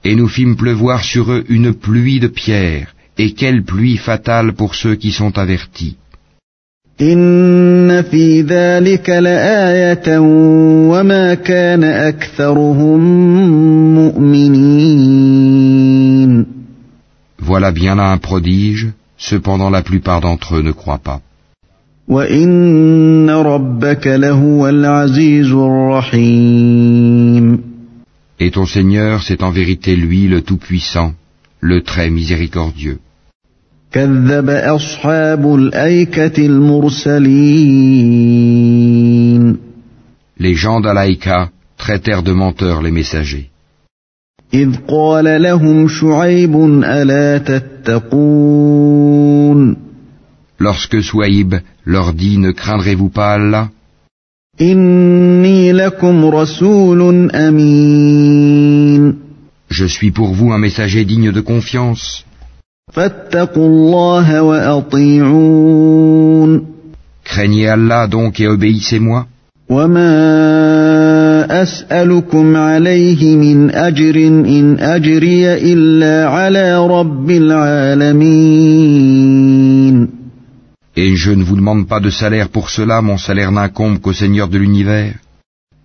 Et 0.08 0.16
nous 0.16 0.28
fîmes 0.28 0.56
pleuvoir 0.56 1.04
sur 1.04 1.32
eux 1.32 1.44
une 1.50 1.74
pluie 1.74 2.20
de 2.20 2.28
pierres, 2.28 2.90
et 3.18 3.34
quelle 3.34 3.64
pluie 3.64 3.98
fatale 3.98 4.54
pour 4.54 4.76
ceux 4.76 4.96
qui 4.96 5.12
sont 5.12 5.38
avertis. 5.38 5.98
إن 7.03 8.03
في 8.03 8.43
ذلك 8.43 9.11
لآية 9.11 10.19
وما 10.91 11.35
كان 11.35 11.85
أكثرهم 11.85 13.01
مؤمنين 13.95 15.31
Voilà 17.43 17.73
bien 17.73 17.95
là 17.97 18.13
un 18.13 18.19
prodige, 18.19 18.89
cependant 19.17 19.71
la 19.71 19.83
plupart 19.83 20.21
d'entre 20.21 20.57
eux 20.57 20.63
ne 20.63 20.73
croient 20.73 20.99
pas. 20.99 21.21
وإن 22.09 23.31
ربك 23.31 24.07
لهو 24.07 24.69
العزيز 24.69 25.53
الرحيم 25.53 26.91
Et 28.41 28.51
ton 28.51 28.67
Seigneur, 28.67 29.23
c'est 29.23 29.43
en 29.43 29.51
vérité 29.51 29.97
lui 29.97 30.29
le 30.29 30.43
Tout-Puissant, 30.43 31.15
le 31.61 31.83
Très 31.83 32.11
Miséricordieux. 32.11 32.99
كذب 33.95 34.51
أصحاب 34.51 35.55
الأيكة 35.55 36.47
المرسلين 36.47 38.11
Les 40.41 40.55
gens 40.55 40.81
d'Alaïka 40.81 41.51
traitèrent 41.77 42.23
de 42.23 42.33
menteurs 42.33 42.83
les 42.83 42.91
messagers. 42.91 43.51
إذ 44.55 44.77
قال 44.89 45.43
لهم 45.43 45.89
شعيب 45.89 46.57
ألا 46.85 47.39
تتقون 47.39 48.71
Lorsque 50.61 51.03
Souaïb 51.03 51.55
leur 51.85 52.13
dit 52.13 52.39
Ne 52.39 52.53
craindrez-vous 52.53 53.09
pas 53.09 53.33
Allah 53.35 53.69
إني 54.61 55.73
لكم 55.73 56.25
رسول 56.25 57.31
أمين 57.31 59.15
Je 59.71 59.85
suis 59.87 60.11
pour 60.11 60.35
vous 60.35 60.53
un 60.53 60.59
messager 60.59 61.05
digne 61.05 61.33
de 61.33 61.41
confiance. 61.41 62.25
فاتقوا 62.96 63.68
الله 63.68 64.42
وأطيعون 64.42 65.96
Craignez 67.26 67.68
Allah 67.68 68.08
donc 68.08 68.40
et 68.40 68.48
obéissez-moi. 68.48 69.26
وما 69.70 71.62
أسألكم 71.64 72.56
عليه 72.56 73.36
من 73.36 73.72
أجر 73.72 74.16
إن 74.28 74.80
أجري 74.80 75.54
إلا 75.74 76.30
على 76.30 76.88
رب 76.88 77.30
العالمين 78.86 80.08
Et 80.98 81.16
je 81.18 81.32
ne 81.32 81.44
vous 81.44 81.58
demande 81.58 81.88
pas 81.90 82.00
de 82.00 82.10
salaire 82.10 82.48
pour 82.50 82.70
cela, 82.70 83.02
mon 83.02 83.18
salaire 83.18 83.52
n'incombe 83.52 84.00
qu'au 84.00 84.14
Seigneur 84.14 84.48
de 84.48 84.58
l'univers. 84.58 85.16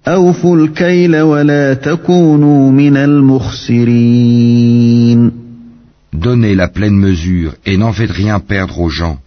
أوفوا 0.08 0.56
الكيل 0.56 1.20
ولا 1.20 1.74
تكونوا 1.74 2.70
من 2.70 2.96
المخسرين 2.96 4.60
Donnez 6.12 6.54
la 6.54 6.68
pleine 6.68 6.96
mesure 6.96 7.54
et 7.64 7.76
n'en 7.76 7.92
faites 7.92 8.10
rien 8.10 8.40
perdre 8.40 8.80
aux 8.80 8.88
gens. 8.88 9.18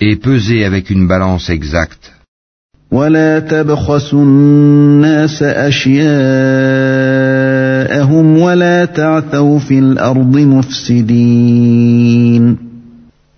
Et 0.00 0.16
pesez 0.16 0.64
avec 0.64 0.90
une 0.90 1.06
balance 1.06 1.48
exacte. 1.48 2.12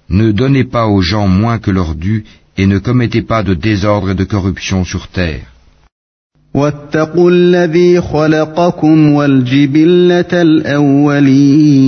Ne 0.09 0.33
donnez 0.33 0.65
pas 0.65 0.87
aux 0.87 1.03
gens 1.03 1.29
moins 1.29 1.59
que 1.59 1.71
leur 1.71 1.95
dû 1.95 2.25
et 2.57 2.67
ne 2.67 2.79
commettez 2.79 3.23
pas 3.23 3.43
de 3.43 3.53
désordre 3.55 4.11
et 4.11 4.15
de 4.15 4.25
corruption 4.25 4.85
sur 4.85 5.09
terre. 5.09 5.52
واتقوا 6.58 7.32
الذي 7.32 8.02
خلقكم 8.02 9.14
والجبلة 9.14 10.34
الأولين 10.34 11.88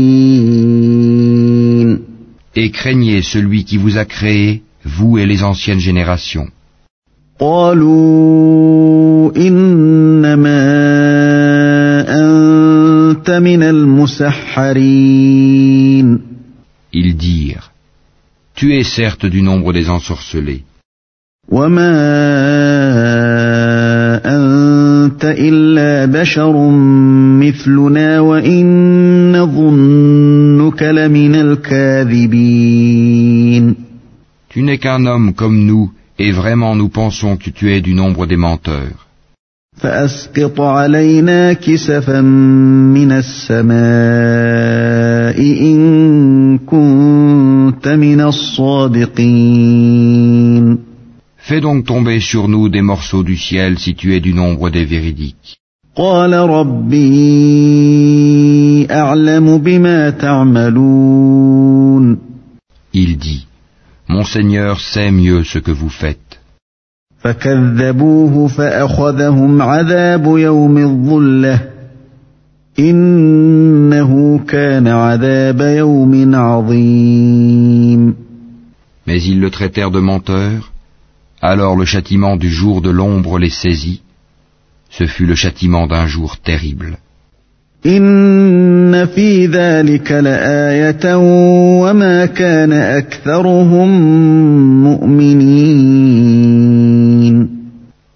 Et 2.56 2.72
craignez 2.72 3.22
celui 3.22 3.64
qui 3.64 3.78
vous 3.78 3.98
a 3.98 4.06
créé, 4.06 4.64
vous 4.84 5.18
et 5.18 5.26
les 5.26 5.44
anciennes 5.44 5.80
générations. 5.80 6.48
قالوا 7.40 9.32
إنما 9.38 10.60
أنت 12.10 13.32
من 13.32 13.64
المسحرين 13.64 15.00
Ils 16.94 17.16
dirent, 17.16 17.72
Tu 18.56 18.76
es 18.76 18.84
certes 18.84 19.26
du 19.26 19.42
nombre 19.42 19.74
des 19.74 19.90
ensorcelés, 19.90 20.64
وما 21.50 21.90
أنت 25.15 25.25
إلا 25.39 26.21
بشر 26.21 26.71
مثلنا 27.41 28.21
وإن 28.21 28.67
نظنك 29.33 30.83
لمن 30.83 31.35
الكاذبين 31.35 32.85
tu 34.51 34.63
n'es 34.63 34.79
qu'un 34.79 35.05
homme 35.07 35.35
comme 35.35 35.65
nous, 35.67 35.91
et 36.17 36.31
vraiment 36.31 36.77
nous 36.77 36.89
pensons 36.89 37.37
que 37.37 37.51
tu 37.51 37.73
es 37.73 37.81
du 37.81 37.95
nombre 37.95 38.27
des 38.27 38.37
menteurs. 38.37 39.05
فأسقط 39.77 40.61
علينا 40.61 41.53
كسفا 41.53 42.21
من 42.21 43.13
السماء 43.13 43.75
إن 45.41 46.59
كنت 46.59 47.89
من 47.89 48.21
الصادقين 48.21 50.04
Fais 51.54 51.62
donc 51.62 51.86
tomber 51.86 52.20
sur 52.20 52.48
nous 52.48 52.70
des 52.70 52.82
morceaux 52.82 53.24
du 53.24 53.38
ciel 53.38 53.80
si 53.80 53.96
tu 53.96 54.16
es 54.16 54.20
du 54.20 54.34
nombre 54.34 54.70
des 54.70 54.86
véridiques. 54.86 55.56
قال 55.96 56.34
ربي 56.34 57.28
أعلم 58.92 59.58
بما 59.58 60.10
تعملون 60.10 61.50
Il 62.94 63.18
dit, 63.18 63.46
Mon 64.08 64.24
Seigneur 64.24 64.80
sait 64.80 65.12
mieux 65.12 65.44
ce 65.44 65.60
que 65.60 65.72
vous 65.72 65.90
faites. 65.90 66.40
فكذبوه 67.20 68.48
فأخذهم 68.48 69.62
عذاب 69.62 70.26
يوم 70.38 70.78
الظلة 70.78 71.62
إنه 72.80 74.40
كان 74.48 74.88
عذاب 74.88 75.62
يوم 75.62 76.36
عظيم 76.36 78.16
Mais 79.08 79.22
ils 79.24 79.40
le 79.40 79.50
traitèrent 79.50 79.92
de 79.92 80.00
menteur. 80.00 80.72
Alors 81.44 81.76
le 81.76 81.86
châtiment 81.86 82.36
du 82.36 82.50
jour 82.50 82.82
de 82.82 82.90
l'ombre 82.90 83.40
les 83.40 83.50
saisit. 83.50 84.02
Ce 84.90 85.06
fut 85.06 85.26
le 85.26 85.36
châtiment 85.36 85.88
d'un 85.88 86.08
jour 86.08 86.38
terrible. 86.38 86.98
إن 87.86 89.06
في 89.06 89.46
ذلك 89.48 90.12
لآية 90.12 91.16
وما 91.82 92.26
كان 92.26 92.74
أكثرهم 92.74 93.90
مؤمنين 94.84 96.30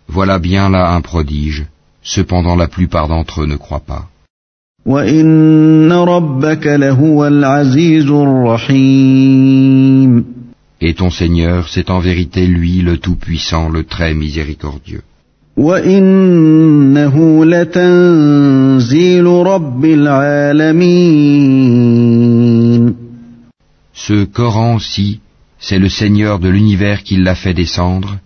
Voilà 0.10 0.38
bien 0.39 0.70
là 0.70 0.93
un 0.93 1.01
prodige. 1.01 1.66
Cependant 2.04 2.56
la 2.56 2.68
plupart 2.68 3.08
d'entre 3.08 3.41
eux 3.41 3.47
ne 3.47 3.56
croient 3.56 3.80
pas. 3.88 4.10
وإن 4.86 5.91
ربك 5.91 6.68
لهو 6.68 7.28
العزيز 7.28 8.10
الرحيم 8.10 9.64
Et 10.81 10.95
ton 10.95 11.11
Seigneur, 11.11 11.68
c'est 11.68 11.91
en 11.91 11.99
vérité 11.99 12.47
lui 12.47 12.83
le 12.83 12.99
Tout-Puissant, 12.99 13.68
le 13.68 13.83
Très 13.83 14.14
Miséricordieux. 14.14 15.03
Ce 23.93 24.24
Coran-ci, 24.24 25.20
c'est 25.59 25.81
le 25.81 25.89
Seigneur 25.89 26.39
de 26.39 26.49
l'univers 26.49 27.03
qui 27.03 27.16
l'a 27.16 27.35
fait 27.35 27.55
descendre. 27.55 28.18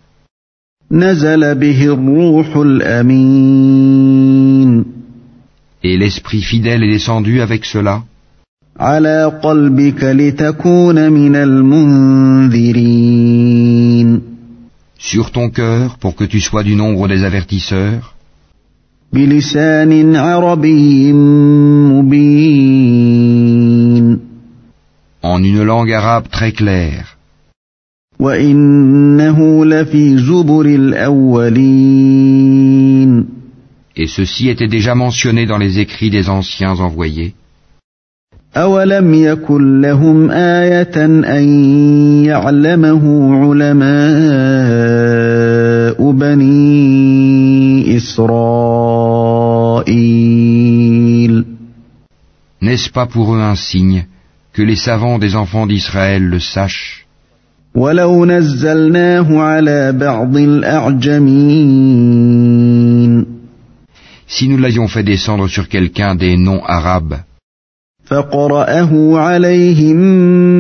Et 5.83 5.97
l'Esprit 5.97 6.43
fidèle 6.43 6.83
est 6.83 6.91
descendu 6.91 7.41
avec 7.41 7.65
cela. 7.65 8.03
على 8.80 9.40
قلبك 9.44 10.04
لتكون 10.04 11.12
من 11.12 11.36
المنذرين 11.36 12.78
sur 15.00 15.32
ton 15.32 15.50
cœur 15.50 15.98
pour 15.98 16.16
que 16.16 16.24
tu 16.24 16.40
sois 16.40 16.64
du 16.64 16.76
nombre 16.76 17.08
des 17.08 17.24
avertisseurs, 17.24 18.14
بلسان 19.14 20.16
عربي 20.16 21.14
مبين 21.94 22.68
en 25.24 25.44
une 25.44 25.64
langue 25.64 25.94
arabe 25.94 26.28
très 26.30 26.52
claire. 26.52 27.18
وإنه 28.20 29.66
لفي 29.66 30.18
زبر 30.18 30.66
الأولين 30.66 31.68
Et 33.96 34.08
ceci 34.08 34.50
était 34.50 34.68
déjà 34.68 34.94
mentionné 34.94 35.48
dans 35.48 35.58
les 35.58 35.80
écrits 35.80 36.12
des 36.12 36.30
anciens 36.30 36.76
envoyés. 36.80 37.34
أولم 38.57 39.15
يكن 39.15 39.81
لهم 39.81 40.31
آية 40.31 41.05
أن 41.05 41.45
يعلمه 42.25 43.35
علماء 43.35 43.93
بني 46.13 47.97
إسرائيل 47.97 49.33
N'est-ce 52.63 52.91
pas 52.91 53.07
pour 53.07 53.35
eux 53.35 53.41
un 53.41 53.57
signe 53.57 54.05
que 54.53 54.63
les 54.63 54.77
savants 54.77 55.19
des 55.19 55.35
enfants 55.35 55.67
d'Israël 55.67 56.23
le 56.23 56.39
sachent 56.39 57.07
ولو 57.75 58.25
نزلناه 58.27 59.41
على 59.43 59.93
بعض 59.93 60.37
الأعجمين 60.37 61.73
Si 64.29 64.49
nous 64.49 64.59
l'avions 64.59 64.89
fait 64.89 65.03
descendre 65.03 65.49
sur 65.49 65.69
quelqu'un 65.69 66.15
des 66.15 66.37
noms 66.37 66.63
arabes, 66.65 67.17
فقرأه 68.12 69.18
عليهم 69.18 69.98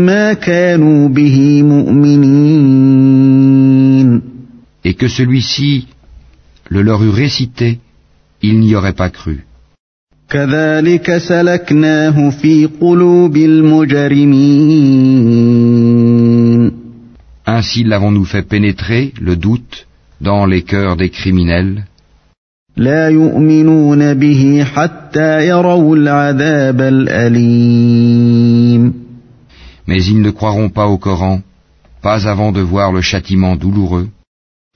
ما 0.05 0.33
كانوا 0.33 1.07
به 1.07 1.63
مؤمنين 1.63 3.07
et 4.85 4.93
que 4.93 5.07
celui-ci 5.07 5.87
le 6.69 6.81
leur 6.81 7.01
eût 7.03 7.09
récité, 7.09 7.79
ils 8.41 8.59
n'y 8.59 8.75
auraient 8.75 8.99
pas 9.03 9.09
cru. 9.09 9.39
كذلك 10.29 11.17
سلكناه 11.17 12.29
في 12.29 12.65
قلوب 12.81 13.37
المجرمين 13.37 14.77
Ainsi 17.47 17.85
l'avons-nous 17.85 18.25
fait 18.25 18.43
pénétrer, 18.43 19.13
le 19.21 19.37
doute, 19.37 19.87
dans 20.19 20.45
les 20.45 20.63
cœurs 20.63 20.97
des 20.97 21.09
criminels, 21.09 21.85
لا 22.77 23.09
يؤمنون 23.09 24.13
به 24.13 24.63
حتى 24.73 25.47
يروا 25.47 25.95
العذاب 25.95 26.81
الأليم 26.81 28.27
mais 29.87 30.03
ils 30.03 30.21
ne 30.21 30.31
croiront 30.31 30.69
pas 30.69 30.87
au 30.87 30.97
Coran, 30.97 31.39
pas 32.01 32.27
avant 32.27 32.51
de 32.51 32.59
voir 32.61 32.91
le 32.91 33.01
châtiment 33.01 33.55
douloureux, 33.55 34.07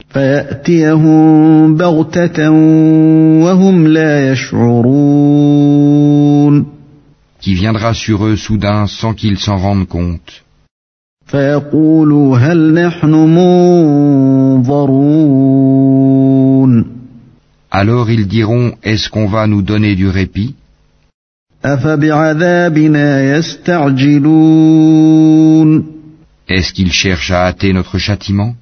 فيأتيهم 0.10 1.76
بغتة 1.76 2.50
وهم 3.44 3.88
لا 3.88 4.32
يشعرون 4.32 5.92
qui 7.42 7.54
viendra 7.54 7.94
sur 7.94 8.26
eux 8.26 8.36
soudain 8.36 8.88
sans 8.88 9.14
qu'ils 9.14 9.38
s'en 9.38 9.58
rendent 9.58 9.88
compte. 9.88 10.44
فيقولوا 11.26 12.38
هل 12.38 12.74
نحن 12.74 13.10
منظرون 14.58 15.22
Alors 17.81 18.09
ils 18.17 18.27
diront, 18.27 18.67
est-ce 18.91 19.07
qu'on 19.11 19.29
va 19.37 19.47
nous 19.47 19.61
donner 19.61 19.95
du 20.03 20.09
répit? 20.09 20.55
Est-ce 26.55 26.71
qu'ils 26.73 26.95
cherchent 27.03 27.33
à 27.33 27.41
hâter 27.49 27.75
notre 27.75 27.99
châtiment? 27.99 28.55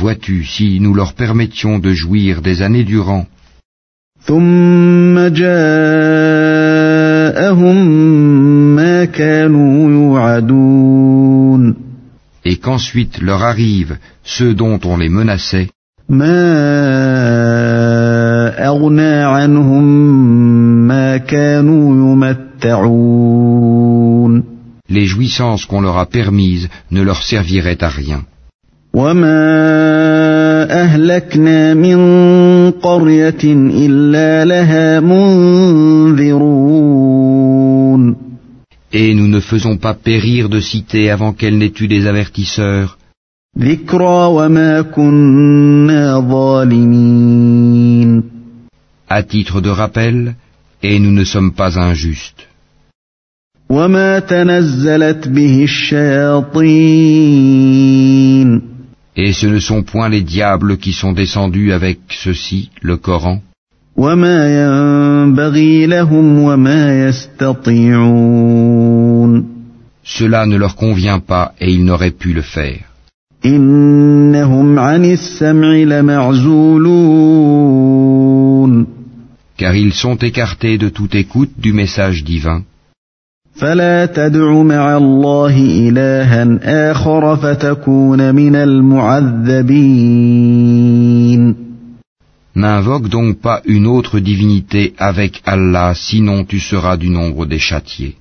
Vois-tu 0.00 0.44
si 0.44 0.68
nous 0.84 0.94
leur 1.00 1.12
permettions 1.14 1.78
de 1.78 1.92
jouir 2.02 2.42
des 2.42 2.60
années 2.60 2.84
durant 2.84 3.24
et 12.44 12.56
qu'ensuite 12.56 13.20
leur 13.20 13.42
arrivent 13.42 13.98
ceux 14.24 14.54
dont 14.54 14.80
on 14.84 14.96
les 14.96 15.08
menaçait, 15.08 15.68
les 24.88 25.06
jouissances 25.06 25.64
qu'on 25.66 25.80
leur 25.80 25.96
a 25.98 26.06
permises 26.06 26.68
ne 26.90 27.02
leur 27.02 27.22
serviraient 27.22 27.82
à 27.82 27.88
rien 27.88 28.24
faisons 39.42 39.76
pas 39.76 39.94
périr 39.94 40.48
de 40.48 40.60
cité 40.60 41.10
avant 41.10 41.32
qu'elle 41.34 41.58
n'ait 41.58 41.78
eu 41.80 41.88
des 41.88 42.06
avertisseurs. 42.06 42.98
À 49.18 49.22
titre 49.22 49.60
de 49.60 49.68
rappel, 49.68 50.34
et 50.82 50.98
nous 50.98 51.12
ne 51.12 51.24
sommes 51.24 51.52
pas 51.52 51.78
injustes. 51.78 52.48
Et 59.16 59.32
ce 59.32 59.46
ne 59.46 59.58
sont 59.58 59.82
point 59.82 60.08
les 60.08 60.22
diables 60.22 60.78
qui 60.78 60.92
sont 60.92 61.12
descendus 61.12 61.72
avec 61.72 61.98
ceci, 62.08 62.70
le 62.80 62.96
Coran. 62.96 63.42
وما 63.96 64.62
ينبغي 64.62 65.86
لهم 65.86 66.38
وما 66.38 67.08
يستطيعون 67.08 68.72
cela 70.04 70.46
ne 70.46 70.56
leur 70.56 70.74
convient 70.76 71.20
pas 71.20 71.52
et 71.60 71.70
ils 71.72 71.84
n'auraient 71.84 72.10
pu 72.10 72.32
le 72.32 72.42
faire. 72.42 72.80
إنهم 73.46 74.78
عن 74.78 75.04
السمع 75.04 75.74
لمعزولون 75.74 77.22
Car 79.58 79.74
ils 79.76 79.92
sont 79.92 80.16
écartés 80.16 80.78
de 80.78 80.88
toute 80.88 81.14
écoute 81.14 81.50
du 81.58 81.72
message 81.72 82.24
divin. 82.24 82.62
فلا 83.54 84.06
تدع 84.06 84.62
مع 84.62 84.96
الله 84.96 85.56
إلها 85.88 86.58
آخر 86.90 87.36
فتكون 87.36 88.34
من 88.34 88.56
المعذبين 88.56 89.62
N'invoque 92.54 93.08
donc 93.08 93.40
pas 93.40 93.62
une 93.64 93.86
autre 93.86 94.20
divinité 94.20 94.92
avec 94.98 95.40
Allah, 95.46 95.94
sinon 95.94 96.44
tu 96.44 96.60
seras 96.60 96.96
du 96.98 97.08
nombre 97.08 97.46
des 97.46 97.58
châtiés. 97.58 98.16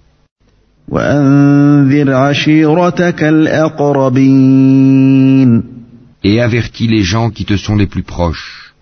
Et 6.24 6.42
avertis 6.42 6.88
les 6.88 7.02
gens 7.02 7.30
qui 7.30 7.46
te 7.46 7.58
sont 7.58 7.76
les 7.76 7.88
plus 7.88 8.04
proches. 8.04 8.74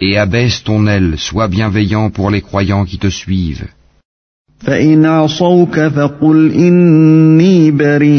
Et 0.00 0.16
abaisse 0.16 0.62
ton 0.62 0.86
aile, 0.86 1.18
sois 1.18 1.48
bienveillant 1.48 2.10
pour 2.10 2.30
les 2.30 2.42
croyants 2.42 2.84
qui 2.84 2.98
te 2.98 3.08
suivent. 3.08 3.66
فإن 4.63 5.05
عصوك 5.05 5.79
فقل 5.79 6.51
إني 6.51 7.71
بريء 7.71 8.13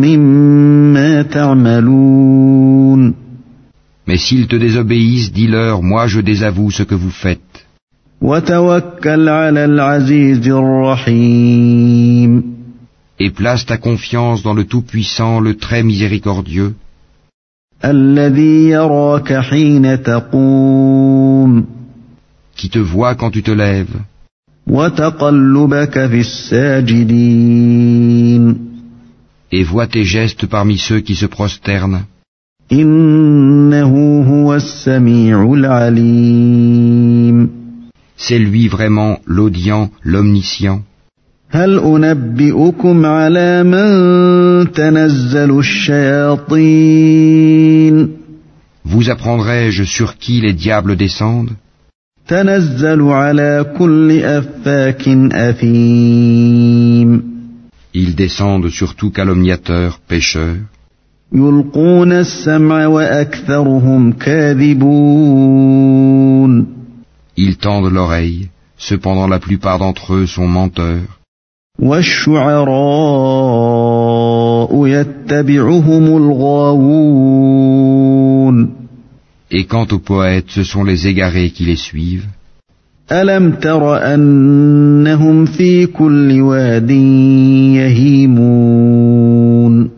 مما 0.00 1.22
تعملون 1.22 3.14
Mais 4.06 4.16
s'ils 4.16 4.48
te 4.48 4.56
désobéissent, 4.56 5.32
dis-leur, 5.32 5.82
moi 5.82 6.06
je 6.08 6.20
désavoue 6.20 6.70
ce 6.70 6.82
que 6.82 6.94
vous 6.94 7.10
faites. 7.10 7.66
وتوكل 8.20 9.28
على 9.28 9.64
العزيز 9.64 10.48
الرحيم 10.48 12.42
Et 13.20 13.30
place 13.30 13.66
ta 13.66 13.76
confiance 13.76 14.42
dans 14.42 14.54
le 14.54 14.64
Tout-Puissant, 14.64 15.40
le 15.40 15.54
Très 15.54 15.82
Miséricordieux, 15.82 16.72
الذي 17.84 18.68
يراك 18.68 19.40
حين 19.40 20.02
تقوم 20.02 21.64
qui 22.56 22.68
te 22.68 22.78
voit 22.78 23.14
quand 23.14 23.30
tu 23.30 23.42
te 23.42 23.50
lèves, 23.50 24.00
وتقلبك 24.66 26.06
في 26.06 26.20
الساجدين 26.20 27.90
et 29.52 29.64
voit 29.64 29.88
tes 29.88 30.04
gestes 30.04 30.46
parmi 30.46 30.78
ceux 30.78 31.00
qui 31.00 31.16
se 31.16 31.26
prosternent. 31.26 32.04
إنه 32.72 34.22
هو 34.22 34.54
السميع 34.54 35.52
العليم 35.54 37.50
C'est 38.16 38.38
lui 38.38 38.68
vraiment 38.68 39.18
l'audient, 39.26 39.90
l'omniscient. 40.04 40.82
هل 41.50 41.78
أنبئكم 41.78 43.06
على 43.06 43.62
من 43.62 44.72
تنزل 44.72 45.58
الشياطين 45.58 47.00
Vous 48.84 49.10
apprendrai-je 49.10 49.84
sur 49.84 50.16
qui 50.16 50.40
les 50.40 50.52
diables 50.52 50.96
descendent 50.96 51.56
Ils 57.93 58.15
descendent 58.15 58.69
sur 58.69 58.95
tout 58.95 59.11
calomniateur, 59.11 59.99
pécheur. 60.07 60.55
Ils 67.37 67.57
tendent 67.57 67.91
l'oreille, 67.91 68.49
cependant 68.77 69.27
la 69.27 69.39
plupart 69.39 69.77
d'entre 69.77 70.13
eux 70.15 70.25
sont 70.25 70.47
menteurs. 70.47 71.19
والشعراء 79.52 79.52
يتبعهم 79.52 79.52
الغاوون 79.52 79.52
Et 79.52 79.64
quant 79.64 79.86
aux 79.92 79.98
poètes, 79.98 80.50
ce 80.50 80.62
sont 80.62 80.84
les 80.84 81.06
égarés 81.08 81.50
qui 81.50 81.64
les 81.64 81.76
suivent. 81.76 82.28
ألم 83.12 83.52
تر 83.52 84.14
أنهم 84.14 85.46
في 85.46 85.86
كل 85.86 86.40
واد 86.40 86.90
يهيمون 88.30 89.90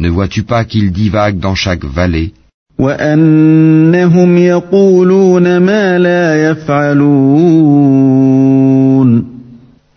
Ne 0.00 0.08
vois-tu 0.08 0.42
pas 0.44 0.64
qu'ils 0.64 0.92
divaguent 0.92 1.40
dans 1.40 1.54
chaque 1.54 1.84
vallée 1.84 2.32
وأنهم 2.78 4.38
يقولون 4.38 5.56
ما 5.56 5.98
لا 5.98 6.50
يفعلون 6.50 7.70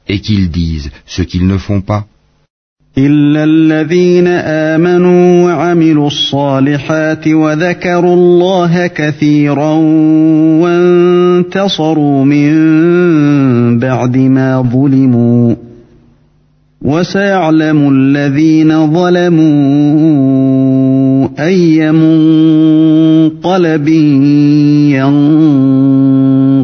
et 0.10 0.20
qu'ils 0.20 0.50
disent 0.50 0.92
ce 1.06 1.22
qu'ils 1.22 1.48
ne 1.48 1.58
font 1.58 1.82
pas 1.82 2.06
إلا 2.99 3.45
الذين 3.45 4.27
آمنوا 4.27 5.45
وعملوا 5.45 6.07
الصالحات 6.07 7.29
وذكروا 7.29 8.15
الله 8.15 8.87
كثيرا 8.87 9.73
وانتصروا 10.63 12.25
من 12.25 12.49
بعد 13.79 14.17
ما 14.17 14.63
ظلموا 14.63 15.55
وسيعلم 16.83 17.89
الذين 17.93 18.93
ظلموا 18.95 19.49
أي 21.39 21.93
منقلب 21.93 23.89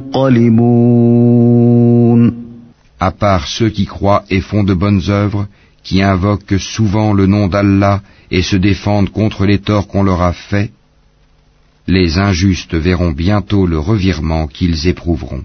ينقلبون 0.05 1.05
à 3.01 3.11
part 3.11 3.47
ceux 3.47 3.69
qui 3.69 3.85
croient 3.85 4.25
et 4.31 4.41
font 4.41 4.65
de 4.65 4.73
bonnes 4.73 5.03
œuvres, 5.11 5.47
qui 5.85 6.03
invoquent 6.03 6.59
souvent 6.59 7.13
le 7.13 7.27
nom 7.27 7.47
d'Allah 7.47 8.03
et 8.31 8.43
se 8.43 8.57
défendent 8.57 9.11
contre 9.11 9.45
les 9.45 9.61
torts 9.61 9.87
qu'on 9.87 10.03
leur 10.03 10.23
a 10.23 10.33
faits, 10.33 10.73
les 11.87 12.19
injustes 12.19 12.75
verront 12.75 13.13
bientôt 13.13 13.67
le 13.67 13.79
revirement 13.79 14.47
qu'ils 14.47 14.89
éprouveront. 14.89 15.45